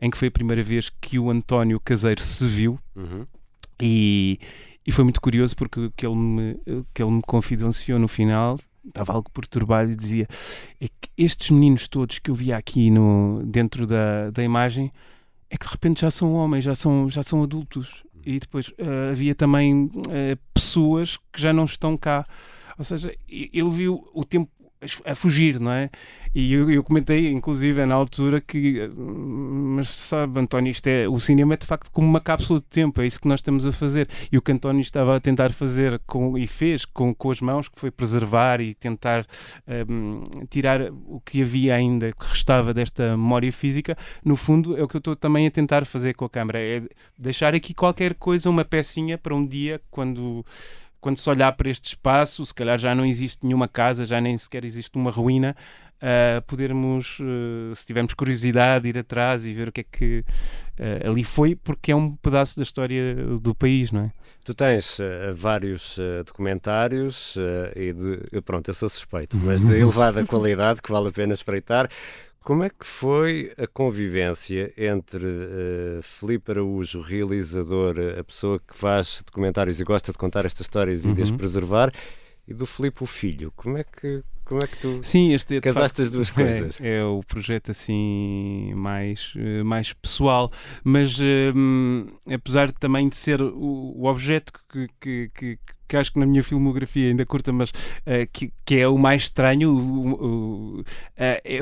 em 0.00 0.08
que 0.08 0.16
foi 0.16 0.28
a 0.28 0.30
primeira 0.30 0.62
vez 0.62 0.90
que 1.00 1.18
o 1.18 1.28
António 1.28 1.80
Caseiro 1.80 2.22
se 2.22 2.46
viu. 2.46 2.78
Uhum. 2.94 3.26
E, 3.80 4.38
e 4.86 4.92
foi 4.92 5.02
muito 5.02 5.20
curioso 5.20 5.56
porque 5.56 5.80
o 5.80 5.90
que 5.90 6.06
ele 6.06 6.14
me, 6.14 6.60
que 6.94 7.02
ele 7.02 7.10
me 7.10 7.22
confidenciou 7.22 7.98
no 7.98 8.06
final 8.06 8.60
estava 8.86 9.12
algo 9.12 9.30
perturbado 9.30 9.90
e 9.90 9.94
dizia 9.96 10.26
é 10.80 10.86
que 10.86 11.08
estes 11.16 11.50
meninos 11.50 11.86
todos 11.86 12.18
que 12.18 12.30
eu 12.30 12.34
via 12.34 12.56
aqui 12.56 12.90
no, 12.90 13.42
dentro 13.44 13.86
da, 13.86 14.30
da 14.30 14.42
imagem 14.42 14.92
é 15.52 15.56
que 15.58 15.66
de 15.66 15.72
repente 15.72 16.00
já 16.00 16.10
são 16.10 16.32
homens, 16.32 16.64
já 16.64 16.74
são, 16.74 17.10
já 17.10 17.22
são 17.22 17.42
adultos. 17.42 18.02
E 18.24 18.38
depois 18.38 18.68
uh, 18.68 19.10
havia 19.10 19.34
também 19.34 19.84
uh, 19.84 20.38
pessoas 20.54 21.18
que 21.30 21.40
já 21.40 21.52
não 21.52 21.64
estão 21.64 21.94
cá. 21.94 22.26
Ou 22.78 22.84
seja, 22.84 23.14
ele 23.28 23.68
viu 23.68 24.08
o 24.14 24.24
tempo 24.24 24.50
a 25.04 25.14
fugir, 25.14 25.60
não 25.60 25.70
é? 25.70 25.90
E 26.34 26.54
eu, 26.54 26.70
eu, 26.70 26.82
comentei, 26.82 27.30
inclusive, 27.30 27.84
na 27.84 27.94
altura 27.94 28.40
que, 28.40 28.90
mas 28.96 29.88
sabe, 29.88 30.40
António, 30.40 30.70
isto 30.70 30.86
é, 30.86 31.06
o 31.06 31.20
cinema 31.20 31.52
é 31.52 31.56
de 31.58 31.66
facto 31.66 31.90
como 31.92 32.08
uma 32.08 32.22
cápsula 32.22 32.58
de 32.58 32.64
tempo, 32.64 33.02
é 33.02 33.06
isso 33.06 33.20
que 33.20 33.28
nós 33.28 33.40
estamos 33.40 33.66
a 33.66 33.72
fazer. 33.72 34.08
E 34.30 34.38
o 34.38 34.42
que 34.42 34.50
António 34.50 34.80
estava 34.80 35.14
a 35.14 35.20
tentar 35.20 35.52
fazer 35.52 36.00
com, 36.06 36.38
e 36.38 36.46
fez 36.46 36.86
com, 36.86 37.14
com 37.14 37.30
as 37.30 37.42
mãos, 37.42 37.68
que 37.68 37.78
foi 37.78 37.90
preservar 37.90 38.62
e 38.62 38.72
tentar 38.72 39.26
um, 39.88 40.22
tirar 40.48 40.90
o 41.06 41.20
que 41.20 41.42
havia 41.42 41.74
ainda, 41.74 42.12
que 42.12 42.26
restava 42.26 42.72
desta 42.72 43.10
memória 43.10 43.52
física, 43.52 43.94
no 44.24 44.36
fundo 44.36 44.74
é 44.74 44.82
o 44.82 44.88
que 44.88 44.96
eu 44.96 45.00
estou 45.00 45.14
também 45.14 45.46
a 45.46 45.50
tentar 45.50 45.84
fazer 45.84 46.14
com 46.14 46.24
a 46.24 46.30
câmara, 46.30 46.58
é 46.58 46.82
deixar 47.18 47.54
aqui 47.54 47.74
qualquer 47.74 48.14
coisa, 48.14 48.48
uma 48.48 48.64
pecinha 48.64 49.18
para 49.18 49.34
um 49.34 49.46
dia, 49.46 49.82
quando 49.90 50.46
quando 51.02 51.18
se 51.18 51.28
olhar 51.28 51.52
para 51.52 51.68
este 51.68 51.88
espaço, 51.88 52.46
se 52.46 52.54
calhar 52.54 52.78
já 52.78 52.94
não 52.94 53.04
existe 53.04 53.44
nenhuma 53.44 53.66
casa, 53.66 54.06
já 54.06 54.20
nem 54.20 54.38
sequer 54.38 54.64
existe 54.64 54.96
uma 54.96 55.10
ruína, 55.10 55.54
uh, 55.98 56.40
podermos, 56.42 57.18
uh, 57.18 57.74
se 57.74 57.84
tivermos 57.84 58.14
curiosidade, 58.14 58.88
ir 58.88 58.96
atrás 58.96 59.44
e 59.44 59.52
ver 59.52 59.68
o 59.68 59.72
que 59.72 59.80
é 59.80 59.84
que 59.84 60.24
uh, 60.78 61.10
ali 61.10 61.24
foi, 61.24 61.56
porque 61.56 61.90
é 61.90 61.96
um 61.96 62.14
pedaço 62.14 62.56
da 62.56 62.62
história 62.62 63.16
do 63.40 63.52
país, 63.52 63.90
não 63.90 64.02
é? 64.02 64.12
Tu 64.44 64.54
tens 64.54 64.98
vários 65.34 66.00
documentários 66.26 67.36
e 67.76 67.92
de, 67.92 68.40
pronto, 68.40 68.68
eu 68.68 68.74
sou 68.74 68.88
suspeito, 68.88 69.36
mas 69.38 69.62
de 69.62 69.72
elevada 69.78 70.26
qualidade 70.26 70.82
que 70.82 70.90
vale 70.90 71.10
a 71.10 71.12
pena 71.12 71.32
espreitar. 71.32 71.88
Como 72.42 72.64
é 72.64 72.70
que 72.70 72.84
foi 72.84 73.52
a 73.56 73.68
convivência 73.68 74.72
entre 74.76 75.24
uh, 75.24 76.02
Filipe 76.02 76.50
Araújo, 76.50 77.00
realizador, 77.00 77.94
a 78.18 78.24
pessoa 78.24 78.58
que 78.58 78.76
faz 78.76 79.22
documentários 79.24 79.78
e 79.78 79.84
gosta 79.84 80.10
de 80.10 80.18
contar 80.18 80.44
estas 80.44 80.62
histórias 80.62 81.04
uhum. 81.04 81.12
e 81.12 81.14
de 81.14 81.22
as 81.22 81.30
preservar, 81.30 81.92
e 82.46 82.52
do 82.52 82.66
Filipe 82.66 83.04
o 83.04 83.06
filho? 83.06 83.52
Como 83.54 83.78
é 83.78 83.84
que 83.84 84.24
como 84.52 84.62
é 84.62 84.66
que 84.66 84.76
tu 84.76 85.00
Sim, 85.02 85.32
este 85.32 85.56
é, 85.56 85.60
casaste 85.62 85.96
facto, 85.96 86.02
as 86.02 86.10
duas 86.10 86.30
coisas? 86.30 86.78
É, 86.80 86.98
é, 86.98 87.04
o 87.04 87.22
projeto 87.26 87.70
assim 87.70 88.72
mais, 88.74 89.32
eh, 89.36 89.62
mais 89.62 89.94
pessoal, 89.94 90.52
mas 90.84 91.18
um, 91.54 92.06
apesar 92.30 92.66
de, 92.66 92.74
também 92.74 93.08
de 93.08 93.16
ser 93.16 93.40
o, 93.40 93.94
o 93.96 94.04
objeto 94.04 94.52
que, 94.70 94.88
que, 95.00 95.30
que, 95.34 95.58
que, 95.88 95.96
acho 95.96 96.12
que 96.12 96.18
na 96.18 96.26
minha 96.26 96.42
filmografia 96.42 97.08
ainda 97.08 97.24
curta, 97.24 97.50
mas 97.50 97.70
uh, 97.70 98.28
que, 98.30 98.52
que 98.64 98.78
é 98.78 98.86
o 98.86 98.98
mais 98.98 99.22
estranho, 99.22 99.72
uh, 99.74 100.84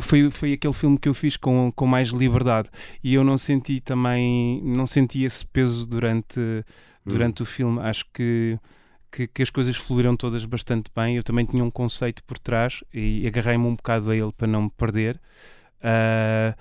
foi, 0.03 0.29
foi 0.31 0.53
aquele 0.55 0.75
filme 0.75 0.99
que 0.99 1.09
eu 1.09 1.15
fiz 1.15 1.37
com, 1.37 1.71
com 1.71 1.87
mais 1.87 2.09
liberdade 2.09 2.69
e 3.05 3.15
eu 3.15 3.23
não 3.23 3.39
senti 3.39 3.81
também, 3.81 4.61
não 4.65 4.87
senti 4.87 5.23
esse 5.23 5.47
peso 5.47 5.87
durante, 5.87 6.41
durante 7.07 7.43
hum. 7.43 7.45
o 7.45 7.47
filme. 7.47 7.81
Acho 7.81 8.05
que 8.13 8.59
que, 9.11 9.27
que, 9.27 9.43
as 9.43 9.51
coisas 9.51 9.77
fluíram 9.77 10.17
todas 10.17 10.45
bastante 10.45 10.91
bem. 10.95 11.17
Eu 11.17 11.23
também 11.23 11.45
tinha 11.45 11.65
um 11.65 11.71
conceito 11.71 12.23
por 12.25 12.39
trás 12.39 12.83
e 12.93 13.27
agarrei-me 13.27 13.65
um 13.65 13.75
bocado 13.75 14.11
a 14.11 14.17
ele 14.17 14.33
para 14.33 14.47
não 14.47 14.63
me 14.63 14.71
perder. 14.71 15.21
Uh, 15.81 16.55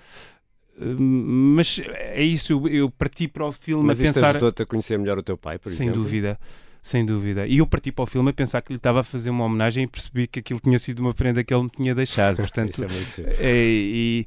mas 0.81 1.81
é 1.93 2.23
isso, 2.23 2.53
eu, 2.53 2.67
eu, 2.67 2.89
parti 2.89 3.27
para 3.27 3.45
o 3.45 3.51
filme 3.51 3.83
mas 3.83 3.99
a 3.99 4.03
pensar. 4.03 4.21
Mas 4.21 4.29
ajudou-te 4.29 4.63
a 4.63 4.65
conhecer 4.65 4.97
melhor 4.97 5.17
o 5.17 5.23
teu 5.23 5.37
pai, 5.37 5.57
por 5.57 5.69
Sem 5.69 5.87
exemplo? 5.87 5.95
Sem 5.95 6.03
dúvida. 6.03 6.39
Sem 6.81 7.05
dúvida. 7.05 7.45
E 7.45 7.57
eu 7.57 7.67
parti 7.67 7.91
para 7.91 8.03
o 8.03 8.05
filme 8.05 8.29
a 8.29 8.33
pensar 8.33 8.61
que 8.61 8.71
lhe 8.71 8.77
estava 8.77 9.01
a 9.01 9.03
fazer 9.03 9.29
uma 9.29 9.43
homenagem 9.43 9.83
e 9.83 9.87
percebi 9.87 10.27
que 10.27 10.39
aquilo 10.39 10.59
tinha 10.61 10.79
sido 10.79 10.99
uma 10.99 11.13
prenda 11.13 11.43
que 11.43 11.53
ele 11.53 11.63
me 11.63 11.69
tinha 11.69 11.93
deixado. 11.93 12.37
Portanto, 12.41 12.71
Isso 12.71 12.85
é 12.85 12.87
muito 12.87 13.21
é, 13.41 13.53
e, 13.53 14.25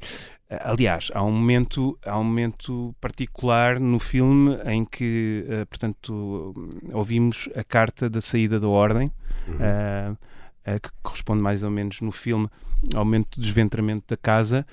Aliás, 0.61 1.11
há 1.15 1.23
um 1.23 1.31
momento, 1.31 1.99
há 2.05 2.19
um 2.19 2.25
momento 2.25 2.95
particular 3.01 3.81
no 3.81 3.99
filme 3.99 4.57
em 4.67 4.85
que, 4.85 5.45
uh, 5.47 5.67
portanto, 5.67 6.53
ouvimos 6.93 7.49
a 7.55 7.63
carta 7.63 8.11
da 8.11 8.21
saída 8.21 8.59
da 8.61 8.69
ordem, 8.69 9.11
uhum. 9.49 9.55
uh, 9.55 10.13
uh, 10.13 10.81
que 10.81 10.91
corresponde 11.03 11.41
mais 11.41 11.63
ou 11.63 11.71
menos 11.71 12.01
no 12.01 12.13
filme 12.13 12.49
ao 12.95 13.05
momento 13.05 13.37
do 13.37 13.43
desventramento 13.43 14.05
da 14.09 14.17
casa, 14.17 14.67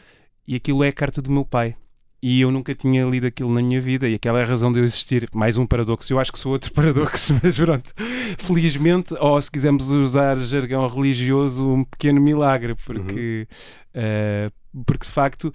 e 0.47 0.55
aquilo 0.55 0.83
é 0.83 0.87
a 0.89 0.93
carta 0.93 1.21
do 1.21 1.31
meu 1.31 1.45
pai. 1.45 1.75
E 2.21 2.41
eu 2.41 2.51
nunca 2.51 2.75
tinha 2.75 3.05
lido 3.05 3.27
aquilo 3.27 3.53
na 3.53 3.61
minha 3.61 3.79
vida, 3.79 4.09
e 4.09 4.15
aquela 4.15 4.39
é 4.39 4.43
a 4.43 4.45
razão 4.45 4.73
de 4.73 4.79
eu 4.79 4.83
existir. 4.83 5.29
Mais 5.33 5.57
um 5.57 5.65
paradoxo. 5.65 6.11
Eu 6.11 6.19
acho 6.19 6.33
que 6.33 6.39
sou 6.39 6.51
outro 6.51 6.71
paradoxo, 6.73 7.39
mas 7.41 7.57
pronto. 7.57 7.93
Felizmente, 8.37 9.13
ou 9.13 9.39
se 9.39 9.49
quisermos 9.49 9.89
usar 9.89 10.37
jargão 10.39 10.85
religioso, 10.87 11.65
um 11.65 11.83
pequeno 11.85 12.19
milagre, 12.19 12.75
porque, 12.85 13.47
uhum. 13.95 14.01
uh, 14.01 14.58
porque 14.85 15.05
de 15.05 15.11
facto, 15.11 15.53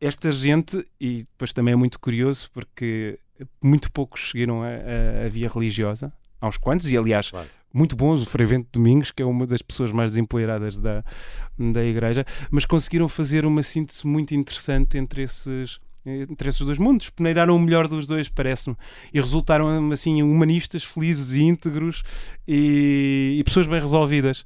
esta 0.00 0.30
gente, 0.32 0.84
e 1.00 1.18
depois 1.18 1.52
também 1.52 1.72
é 1.72 1.76
muito 1.76 1.98
curioso, 1.98 2.50
porque 2.52 3.18
muito 3.62 3.90
poucos 3.92 4.30
seguiram 4.30 4.62
a, 4.62 4.68
a, 4.68 5.26
a 5.26 5.28
via 5.28 5.48
religiosa, 5.48 6.12
há 6.40 6.48
uns 6.48 6.58
quantos, 6.58 6.90
e 6.90 6.96
aliás. 6.96 7.30
Claro 7.30 7.48
muito 7.72 7.94
bons, 7.94 8.22
o 8.22 8.26
Frei 8.26 8.46
Vento 8.46 8.68
Domingos, 8.72 9.12
que 9.12 9.22
é 9.22 9.24
uma 9.26 9.46
das 9.46 9.62
pessoas 9.62 9.92
mais 9.92 10.16
empoeiradas 10.16 10.76
da, 10.76 11.04
da 11.56 11.84
igreja, 11.84 12.24
mas 12.50 12.66
conseguiram 12.66 13.08
fazer 13.08 13.44
uma 13.46 13.62
síntese 13.62 14.06
muito 14.06 14.34
interessante 14.34 14.98
entre 14.98 15.22
esses 15.22 15.78
entre 16.04 16.48
esses 16.48 16.60
dois 16.62 16.78
mundos, 16.78 17.10
peneiraram 17.10 17.54
o 17.54 17.58
melhor 17.58 17.86
dos 17.86 18.06
dois, 18.06 18.26
parece-me, 18.26 18.74
e 19.12 19.20
resultaram 19.20 19.92
assim 19.92 20.22
humanistas, 20.22 20.82
felizes 20.82 21.34
e 21.34 21.42
íntegros 21.42 22.02
e, 22.48 23.36
e 23.38 23.44
pessoas 23.44 23.66
bem 23.66 23.80
resolvidas. 23.80 24.42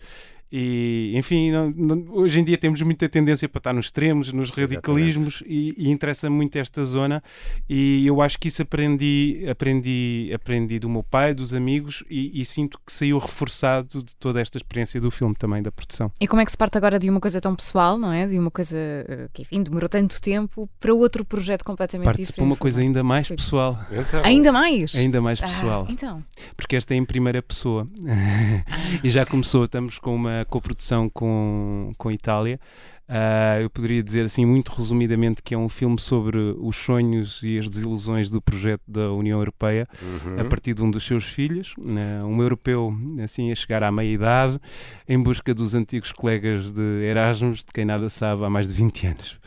E, 0.56 1.10
enfim, 1.16 1.50
não, 1.50 1.68
não, 1.76 2.04
hoje 2.10 2.38
em 2.38 2.44
dia 2.44 2.56
temos 2.56 2.80
muita 2.80 3.08
tendência 3.08 3.48
para 3.48 3.58
estar 3.58 3.72
nos 3.72 3.86
extremos, 3.86 4.32
nos 4.32 4.50
radicalismos 4.50 5.42
e, 5.44 5.74
e, 5.76 5.90
interessa 5.90 6.30
muito 6.30 6.54
esta 6.54 6.84
zona. 6.84 7.20
E 7.68 8.06
eu 8.06 8.22
acho 8.22 8.38
que 8.38 8.46
isso 8.46 8.62
aprendi, 8.62 9.44
aprendi, 9.50 10.30
aprendi 10.32 10.78
do 10.78 10.88
meu 10.88 11.02
pai, 11.02 11.34
dos 11.34 11.52
amigos 11.52 12.04
e, 12.08 12.40
e, 12.40 12.44
sinto 12.44 12.78
que 12.86 12.92
saiu 12.92 13.18
reforçado 13.18 14.00
de 14.00 14.14
toda 14.14 14.40
esta 14.40 14.56
experiência 14.56 15.00
do 15.00 15.10
filme 15.10 15.34
também, 15.34 15.60
da 15.60 15.72
produção. 15.72 16.12
E 16.20 16.28
como 16.28 16.40
é 16.40 16.44
que 16.44 16.52
se 16.52 16.56
parte 16.56 16.78
agora 16.78 17.00
de 17.00 17.10
uma 17.10 17.18
coisa 17.18 17.40
tão 17.40 17.56
pessoal, 17.56 17.98
não 17.98 18.12
é? 18.12 18.24
De 18.24 18.38
uma 18.38 18.50
coisa 18.52 18.78
eh, 18.78 19.28
que, 19.32 19.42
enfim, 19.42 19.60
demorou 19.60 19.88
tanto 19.88 20.22
tempo 20.22 20.70
para 20.78 20.94
outro 20.94 21.24
projeto 21.24 21.64
completamente 21.64 22.04
parte 22.04 22.18
diferente? 22.18 22.36
para 22.36 22.44
uma 22.44 22.56
coisa 22.56 22.80
ainda 22.80 23.02
mais 23.02 23.26
pessoal. 23.26 23.76
Então, 23.90 24.22
ainda 24.22 24.52
mais? 24.52 24.94
Ainda 24.94 25.20
mais 25.20 25.42
ah, 25.42 25.46
pessoal. 25.46 25.86
Ah, 25.88 25.92
então. 25.92 26.24
Porque 26.56 26.76
esta 26.76 26.94
é 26.94 26.96
em 26.96 27.04
primeira 27.04 27.42
pessoa. 27.42 27.88
e 29.02 29.10
já 29.10 29.26
começou, 29.26 29.64
estamos 29.64 29.98
com 29.98 30.14
uma 30.14 30.43
coprodução 30.44 31.08
com, 31.08 31.92
com 31.98 32.08
a 32.08 32.12
Itália. 32.12 32.60
Uh, 33.06 33.60
eu 33.60 33.68
poderia 33.68 34.02
dizer 34.02 34.24
assim, 34.24 34.46
muito 34.46 34.70
resumidamente, 34.72 35.42
que 35.42 35.54
é 35.54 35.58
um 35.58 35.68
filme 35.68 36.00
sobre 36.00 36.38
os 36.58 36.74
sonhos 36.76 37.42
e 37.42 37.58
as 37.58 37.68
desilusões 37.68 38.30
do 38.30 38.40
projeto 38.40 38.82
da 38.88 39.12
União 39.12 39.38
Europeia 39.38 39.86
uhum. 40.02 40.40
a 40.40 40.44
partir 40.44 40.72
de 40.72 40.82
um 40.82 40.90
dos 40.90 41.04
seus 41.06 41.24
filhos, 41.24 41.74
uh, 41.76 42.26
um 42.26 42.40
europeu 42.40 42.96
assim 43.22 43.52
a 43.52 43.54
chegar 43.54 43.82
à 43.82 43.92
meia-idade, 43.92 44.58
em 45.06 45.22
busca 45.22 45.54
dos 45.54 45.74
antigos 45.74 46.12
colegas 46.12 46.72
de 46.72 47.04
Erasmus, 47.04 47.58
de 47.58 47.72
quem 47.74 47.84
nada 47.84 48.08
sabe 48.08 48.42
há 48.44 48.48
mais 48.48 48.68
de 48.68 48.74
20 48.74 49.06
anos. 49.06 49.38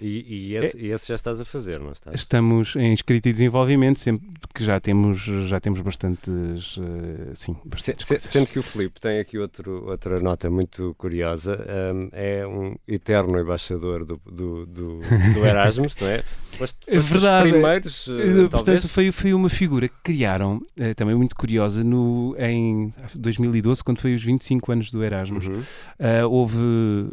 E, 0.00 0.52
e, 0.52 0.56
esse, 0.56 0.78
é, 0.78 0.94
esse, 0.94 1.08
já 1.08 1.14
estás 1.14 1.40
a 1.40 1.44
fazer, 1.44 1.78
não 1.78 1.92
estás? 1.92 2.18
Estamos 2.18 2.74
em 2.74 2.94
escrita 2.94 3.28
e 3.28 3.32
desenvolvimento, 3.32 3.98
sempre 3.98 4.26
que 4.54 4.64
já 4.64 4.80
temos, 4.80 5.20
já 5.20 5.60
temos 5.60 5.80
bastantes, 5.80 6.78
uh, 6.78 7.34
sim, 7.34 7.54
bastantes 7.66 8.06
se, 8.06 8.18
Sendo 8.20 8.48
que 8.48 8.58
o 8.58 8.62
Filipe 8.62 8.98
tem 8.98 9.18
aqui 9.18 9.36
outro, 9.36 9.86
outra 9.86 10.18
nota 10.18 10.48
muito 10.48 10.94
curiosa, 10.96 11.58
um, 11.94 12.08
é 12.12 12.46
um 12.46 12.76
eterno 13.00 13.38
embaixador 13.38 14.04
do, 14.04 14.20
do, 14.24 14.66
do, 14.66 15.00
do 15.34 15.44
Erasmus, 15.44 15.96
não 16.00 16.08
é? 16.08 16.24
É 16.86 16.98
verdade. 16.98 17.46
Os 17.46 17.50
primeiros, 17.50 18.06
uh, 18.06 18.12
Portanto, 18.12 18.50
talvez? 18.50 18.86
Foi, 18.86 19.12
foi 19.12 19.34
uma 19.34 19.48
figura 19.48 19.88
que 19.88 19.96
criaram, 20.02 20.56
uh, 20.56 20.94
também 20.94 21.14
muito 21.14 21.36
curiosa, 21.36 21.84
no, 21.84 22.34
em 22.38 22.92
2012, 23.14 23.84
quando 23.84 23.98
foi 23.98 24.14
os 24.14 24.22
25 24.22 24.72
anos 24.72 24.90
do 24.90 25.02
Erasmus. 25.02 25.46
Uhum. 25.46 25.62
houve, 26.30 26.58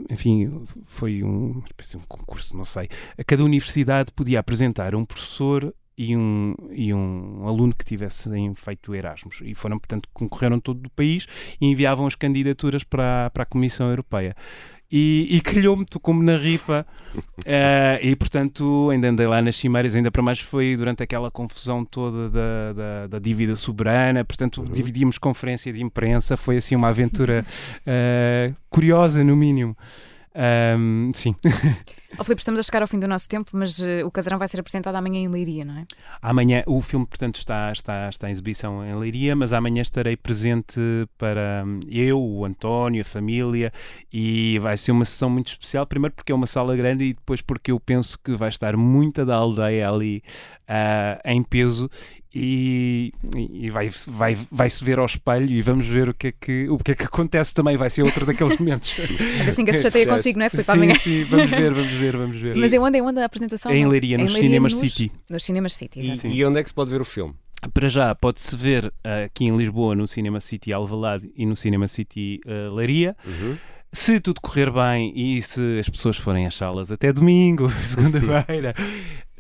enfim, 0.10 0.64
foi 0.86 1.24
um, 1.24 1.62
um 1.96 2.00
concurso, 2.08 2.56
não 2.56 2.66
sei 2.66 2.78
sei. 2.78 2.90
Cada 3.26 3.44
universidade 3.44 4.12
podia 4.12 4.40
apresentar 4.40 4.94
um 4.94 5.04
professor 5.04 5.74
e 5.98 6.16
um, 6.16 6.54
e 6.72 6.94
um 6.94 7.48
aluno 7.48 7.74
que 7.76 7.84
tivessem 7.84 8.54
feito 8.54 8.94
Erasmus. 8.94 9.40
E 9.44 9.56
foram, 9.56 9.80
portanto, 9.80 10.08
concorreram 10.14 10.60
todo 10.60 10.86
o 10.86 10.90
país 10.92 11.26
e 11.60 11.66
enviavam 11.66 12.06
as 12.06 12.14
candidaturas 12.14 12.84
para, 12.84 13.32
para 13.32 13.44
a 13.44 13.46
Comissão 13.46 13.90
Europeia. 13.90 14.36
E, 14.90 15.28
e 15.36 15.42
calhou-me, 15.42 15.86
como 16.02 16.24
na 16.24 16.38
ripa, 16.38 16.86
uh, 17.16 17.22
e 18.02 18.16
portanto 18.16 18.90
ainda 18.90 19.10
andei 19.10 19.28
lá 19.28 19.42
nas 19.42 19.58
cimeiras, 19.58 19.96
ainda 19.96 20.10
para 20.10 20.22
mais 20.22 20.40
foi 20.40 20.78
durante 20.78 21.04
aquela 21.04 21.30
confusão 21.30 21.84
toda 21.84 22.30
da, 22.30 22.74
da, 22.74 23.08
da 23.08 23.20
dívida 23.20 23.56
soberana, 23.58 24.24
portanto 24.24 24.62
uhum. 24.62 24.72
dividimos 24.72 25.18
conferência 25.18 25.74
de 25.74 25.84
imprensa, 25.84 26.38
foi 26.38 26.58
assim 26.58 26.76
uma 26.76 26.88
aventura 26.88 27.46
uh, 27.82 28.56
curiosa, 28.70 29.24
no 29.26 29.36
mínimo. 29.36 29.76
Um, 30.38 31.12
sim. 31.14 31.36
Oh, 32.20 32.24
Filipe, 32.24 32.42
estamos 32.42 32.60
a 32.60 32.64
chegar 32.64 32.82
ao 32.82 32.88
fim 32.88 32.98
do 32.98 33.08
nosso 33.08 33.28
tempo, 33.28 33.52
mas 33.54 33.78
uh, 33.80 34.06
o 34.06 34.10
Casarão 34.10 34.40
vai 34.40 34.48
ser 34.48 34.60
apresentado 34.60 34.96
amanhã 34.96 35.20
em 35.20 35.28
Leiria, 35.28 35.66
não 35.66 35.78
é? 35.78 35.86
Amanhã, 36.22 36.64
o 36.66 36.82
filme, 36.82 37.06
portanto, 37.06 37.36
está, 37.36 37.72
está, 37.72 38.10
está 38.10 38.30
em 38.30 38.32
exibição 38.32 38.84
em 38.84 38.96
Leiria, 38.96 39.36
mas 39.36 39.52
amanhã 39.52 39.82
estarei 39.82 40.16
presente 40.16 40.80
para 41.18 41.64
um, 41.66 41.82
eu, 41.88 42.20
o 42.20 42.46
António, 42.46 43.02
a 43.02 43.06
família, 43.06 43.74
e 44.12 44.58
vai 44.60 44.78
ser 44.78 44.94
uma 44.94 45.06
sessão 45.06 45.30
muito 45.30 45.50
especial. 45.50 45.86
Primeiro 45.86 46.16
porque 46.16 46.32
é 46.32 46.36
uma 46.36 46.48
sala 46.48 46.76
grande 46.78 47.04
e 47.04 47.14
depois 47.14 47.42
porque 47.42 47.72
eu 47.72 47.80
penso 47.80 48.18
que 48.18 48.36
vai 48.36 48.50
estar 48.50 48.76
muita 48.78 49.26
da 49.26 49.36
aldeia 49.36 49.88
ali 49.88 50.24
uh, 50.64 51.22
em 51.26 51.44
peso 51.44 51.90
e, 52.40 53.14
e 53.36 53.70
vai, 53.70 53.90
vai, 54.08 54.38
vai 54.52 54.70
se 54.70 54.84
ver 54.84 55.00
ao 55.00 55.06
espelho 55.06 55.50
e 55.50 55.62
vamos 55.62 55.86
ver 55.86 56.10
o 56.10 56.14
que 56.14 56.28
é 56.28 56.32
que, 56.32 56.70
o 56.70 56.78
que, 56.78 56.92
é 56.92 56.96
que 56.96 57.04
acontece 57.04 57.54
também. 57.54 57.76
Vai 57.76 57.90
ser 57.90 58.04
outro 58.04 58.26
daqueles 58.26 58.56
momentos. 58.60 58.94
A 58.94 59.44
ver 59.44 59.52
se 59.52 59.64
que 59.64 59.74
se 59.74 59.82
chateia 59.82 60.06
consigo, 60.06 60.40
não 60.40 60.46
é? 60.46 60.50
Foi 60.50 60.64
para 60.64 60.76
amanhã. 60.76 60.96
Sim, 60.96 61.24
vamos 61.26 61.50
ver, 61.50 61.74
vamos 61.74 61.94
ver, 61.94 62.18
vamos 62.18 62.38
ver. 62.38 62.56
Mas 62.56 62.74
é 62.74 62.80
onde, 62.80 62.98
é 62.98 63.02
onde 63.02 63.20
a 63.20 63.26
apresentação? 63.26 63.72
É 63.72 63.78
em 63.78 63.88
Leiria, 63.88 64.18
nos 64.18 64.34
Cinemas 64.34 64.76
City. 64.76 65.12
Nos 65.30 65.44
Cinemas 65.44 65.74
City, 65.74 66.00
exatamente. 66.00 66.38
E, 66.38 66.40
e 66.40 66.46
onde 66.46 66.60
é 66.60 66.64
que 66.64 66.70
se 66.70 66.76
pode 66.76 66.92
ver 66.92 67.02
o 67.02 67.06
filme? 67.06 67.34
Para 67.74 67.90
já, 67.90 68.14
pode-se 68.14 68.56
ver 68.56 68.86
uh, 68.86 69.26
aqui 69.26 69.46
em 69.46 69.58
Lisboa, 69.58 69.96
no 69.96 70.08
Cinema 70.08 70.40
City 70.40 70.72
Alvalade 70.72 71.32
e 71.36 71.46
no 71.46 71.56
Cinema 71.56 71.88
City 71.88 72.40
uh, 72.46 72.74
Leiria. 72.74 73.16
Uhum. 73.26 73.58
Se 73.92 74.20
tudo 74.20 74.42
correr 74.42 74.72
bem 74.72 75.12
e 75.16 75.42
se 75.42 75.80
as 75.80 75.90
pessoas 75.90 76.18
forem 76.18 76.46
às 76.46 76.56
salas 76.56 76.92
até 76.92 77.12
domingo, 77.12 77.72
segunda-feira, 77.84 78.76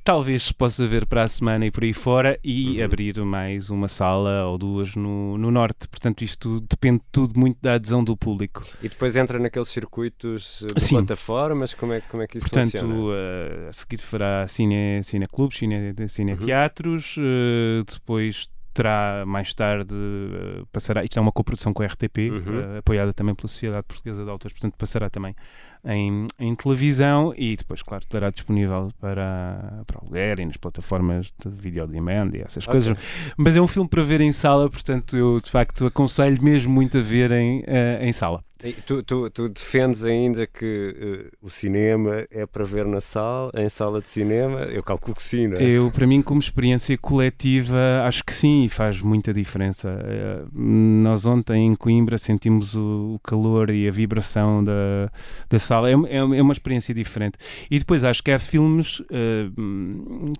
talvez 0.07 0.43
se 0.43 0.53
possa 0.53 0.87
ver 0.87 1.05
para 1.05 1.23
a 1.23 1.27
semana 1.27 1.65
e 1.65 1.69
por 1.69 1.83
aí 1.83 1.91
fora 1.91 2.39
e 2.41 2.77
uhum. 2.77 2.85
abrir 2.85 3.19
mais 3.25 3.69
uma 3.69 3.89
sala 3.89 4.45
ou 4.45 4.57
duas 4.57 4.95
no, 4.95 5.37
no 5.37 5.51
norte. 5.51 5.85
Portanto, 5.85 6.23
isto 6.23 6.61
depende 6.61 7.01
tudo 7.11 7.37
muito 7.37 7.57
da 7.61 7.73
adesão 7.73 8.01
do 8.01 8.15
público. 8.15 8.65
E 8.81 8.87
depois 8.87 9.17
entra 9.17 9.37
naqueles 9.37 9.67
circuitos 9.67 10.63
de 10.73 10.81
Sim. 10.81 10.95
plataformas, 10.99 11.73
como 11.73 11.91
é, 11.91 11.99
como 11.99 12.23
é 12.23 12.27
que 12.27 12.37
isso 12.37 12.49
Portanto, 12.49 12.71
funciona? 12.71 12.93
Portanto, 12.95 13.65
uh, 13.65 13.67
a 13.67 13.73
seguir 13.73 14.01
fará 14.01 14.47
cine, 14.47 15.03
cine 15.03 15.27
clubes, 15.27 15.57
cine, 15.57 15.93
cine 16.07 16.31
uhum. 16.31 16.37
teatros, 16.37 17.17
uh, 17.17 17.83
depois 17.83 18.49
terá 18.77 19.23
mais 19.25 19.55
tarde, 19.55 19.95
uh, 19.95 20.67
passará, 20.71 21.03
isto 21.03 21.17
é 21.17 21.21
uma 21.21 21.31
coprodução 21.31 21.73
com 21.73 21.81
a 21.81 21.87
RTP, 21.87 22.29
uhum. 22.29 22.77
apoiada 22.77 23.11
também 23.11 23.33
pela 23.33 23.47
Sociedade 23.47 23.83
Portuguesa 23.87 24.23
de 24.23 24.29
Autores, 24.29 24.53
portanto 24.53 24.75
passará 24.77 25.09
também 25.09 25.35
em, 25.83 26.27
em 26.37 26.55
televisão 26.55 27.33
e 27.35 27.55
depois, 27.55 27.81
claro, 27.81 28.03
estará 28.03 28.29
disponível 28.29 28.89
para, 28.99 29.83
para 29.87 29.99
aluguer 29.99 30.39
e 30.39 30.45
nas 30.45 30.57
plataformas 30.57 31.33
de 31.43 31.49
video 31.49 31.85
on 31.85 31.87
demand 31.87 32.29
e 32.35 32.41
essas 32.41 32.67
okay. 32.67 32.73
coisas. 32.73 32.97
Mas 33.35 33.55
é 33.55 33.61
um 33.61 33.67
filme 33.67 33.89
para 33.89 34.03
ver 34.03 34.21
em 34.21 34.31
sala, 34.31 34.69
portanto, 34.69 35.17
eu 35.17 35.41
de 35.41 35.49
facto 35.49 35.87
aconselho 35.87 36.41
mesmo 36.43 36.71
muito 36.71 36.99
a 36.99 37.01
ver 37.01 37.31
em, 37.31 37.61
uh, 37.61 38.01
em 38.01 38.13
sala. 38.13 38.43
Tu, 38.85 39.03
tu, 39.03 39.29
tu, 39.29 39.49
defendes 39.49 40.03
ainda 40.03 40.47
que 40.47 41.29
uh, 41.31 41.45
o 41.45 41.49
cinema 41.49 42.25
é 42.31 42.43
para 42.45 42.65
ver 42.65 42.85
na 42.85 42.99
sala, 42.99 43.51
em 43.55 43.69
sala 43.69 44.01
de 44.01 44.09
cinema? 44.09 44.61
Eu 44.61 44.81
calculo 44.81 45.15
que 45.15 45.21
sim, 45.21 45.47
não 45.47 45.57
é? 45.57 45.63
Eu, 45.63 45.91
para 45.91 46.07
mim, 46.07 46.23
como 46.23 46.39
experiência 46.39 46.97
coletiva, 46.97 47.77
acho 48.03 48.23
que 48.23 48.33
sim 48.33 48.63
e 48.63 48.69
faz 48.69 48.99
muita 48.99 49.31
diferença. 49.31 49.89
Uh, 49.89 50.49
nós 50.59 51.27
ontem 51.27 51.67
em 51.67 51.75
Coimbra 51.75 52.17
sentimos 52.17 52.73
o, 52.73 53.13
o, 53.15 53.19
calor 53.19 53.69
e 53.69 53.87
a 53.87 53.91
vibração 53.91 54.63
da, 54.63 55.11
da 55.47 55.59
sala. 55.59 55.91
É, 55.91 55.93
é, 55.93 56.17
é, 56.17 56.41
uma 56.41 56.53
experiência 56.53 56.95
diferente. 56.95 57.37
E 57.69 57.77
depois 57.77 58.03
acho 58.03 58.23
que 58.23 58.31
há 58.31 58.39
filmes 58.39 59.01
uh, 59.01 59.05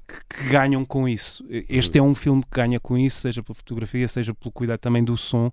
que, 0.08 0.44
que, 0.44 0.50
ganham 0.50 0.84
com 0.84 1.08
isso. 1.08 1.46
Este 1.70 2.00
é 2.00 2.02
um 2.02 2.16
filme 2.16 2.42
que 2.42 2.50
ganha 2.52 2.80
com 2.80 2.98
isso, 2.98 3.20
seja 3.20 3.44
pela 3.44 3.54
fotografia, 3.54 4.08
seja 4.08 4.34
pelo 4.34 4.52
cuidado 4.52 4.80
também 4.80 5.04
do 5.04 5.16
som 5.16 5.52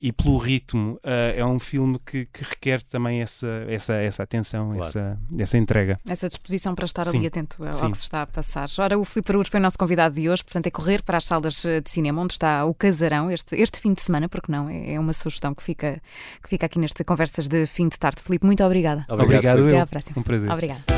e 0.00 0.12
pelo 0.12 0.38
ritmo. 0.38 0.94
Uh, 0.96 1.36
é 1.36 1.44
um 1.44 1.58
filme 1.58 1.98
que, 2.04 2.26
que, 2.26 2.44
requer 2.44 2.82
também 2.82 3.20
essa, 3.20 3.64
essa, 3.68 3.94
essa 3.94 4.22
atenção, 4.22 4.66
claro. 4.66 4.80
essa, 4.80 5.18
essa 5.38 5.58
entrega. 5.58 5.98
Essa 6.08 6.28
disposição 6.28 6.74
para 6.74 6.84
estar 6.84 7.04
Sim. 7.04 7.18
ali 7.18 7.26
atento 7.26 7.64
ao 7.64 7.74
Sim. 7.74 7.90
que 7.90 7.98
se 7.98 8.04
está 8.04 8.22
a 8.22 8.26
passar. 8.26 8.68
Ora, 8.78 8.98
o 8.98 9.04
Filipe 9.04 9.32
Araújo 9.32 9.50
foi 9.50 9.60
o 9.60 9.62
nosso 9.62 9.78
convidado 9.78 10.14
de 10.14 10.28
hoje, 10.28 10.44
portanto 10.44 10.66
é 10.66 10.70
correr 10.70 11.02
para 11.02 11.18
as 11.18 11.24
salas 11.24 11.62
de 11.62 11.90
cinema, 11.90 12.22
onde 12.22 12.34
está 12.34 12.64
o 12.64 12.74
Casarão, 12.74 13.30
este, 13.30 13.56
este 13.56 13.80
fim 13.80 13.92
de 13.92 14.02
semana, 14.02 14.28
porque 14.28 14.50
não, 14.50 14.68
é, 14.68 14.94
é 14.94 15.00
uma 15.00 15.12
sugestão 15.12 15.54
que 15.54 15.62
fica, 15.62 16.00
que 16.42 16.48
fica 16.48 16.66
aqui 16.66 16.78
neste 16.78 17.02
Conversas 17.04 17.48
de 17.48 17.66
Fim 17.66 17.88
de 17.88 17.98
Tarde. 17.98 18.22
Filipe, 18.22 18.44
muito 18.44 18.62
obrigada. 18.62 19.04
Obrigado. 19.08 19.58
Obrigado 19.60 19.68
Até 19.68 19.80
à 19.80 19.86
próxima. 19.86 20.18
Um 20.18 20.22
prazer. 20.22 20.50
Obrigada. 20.50 20.97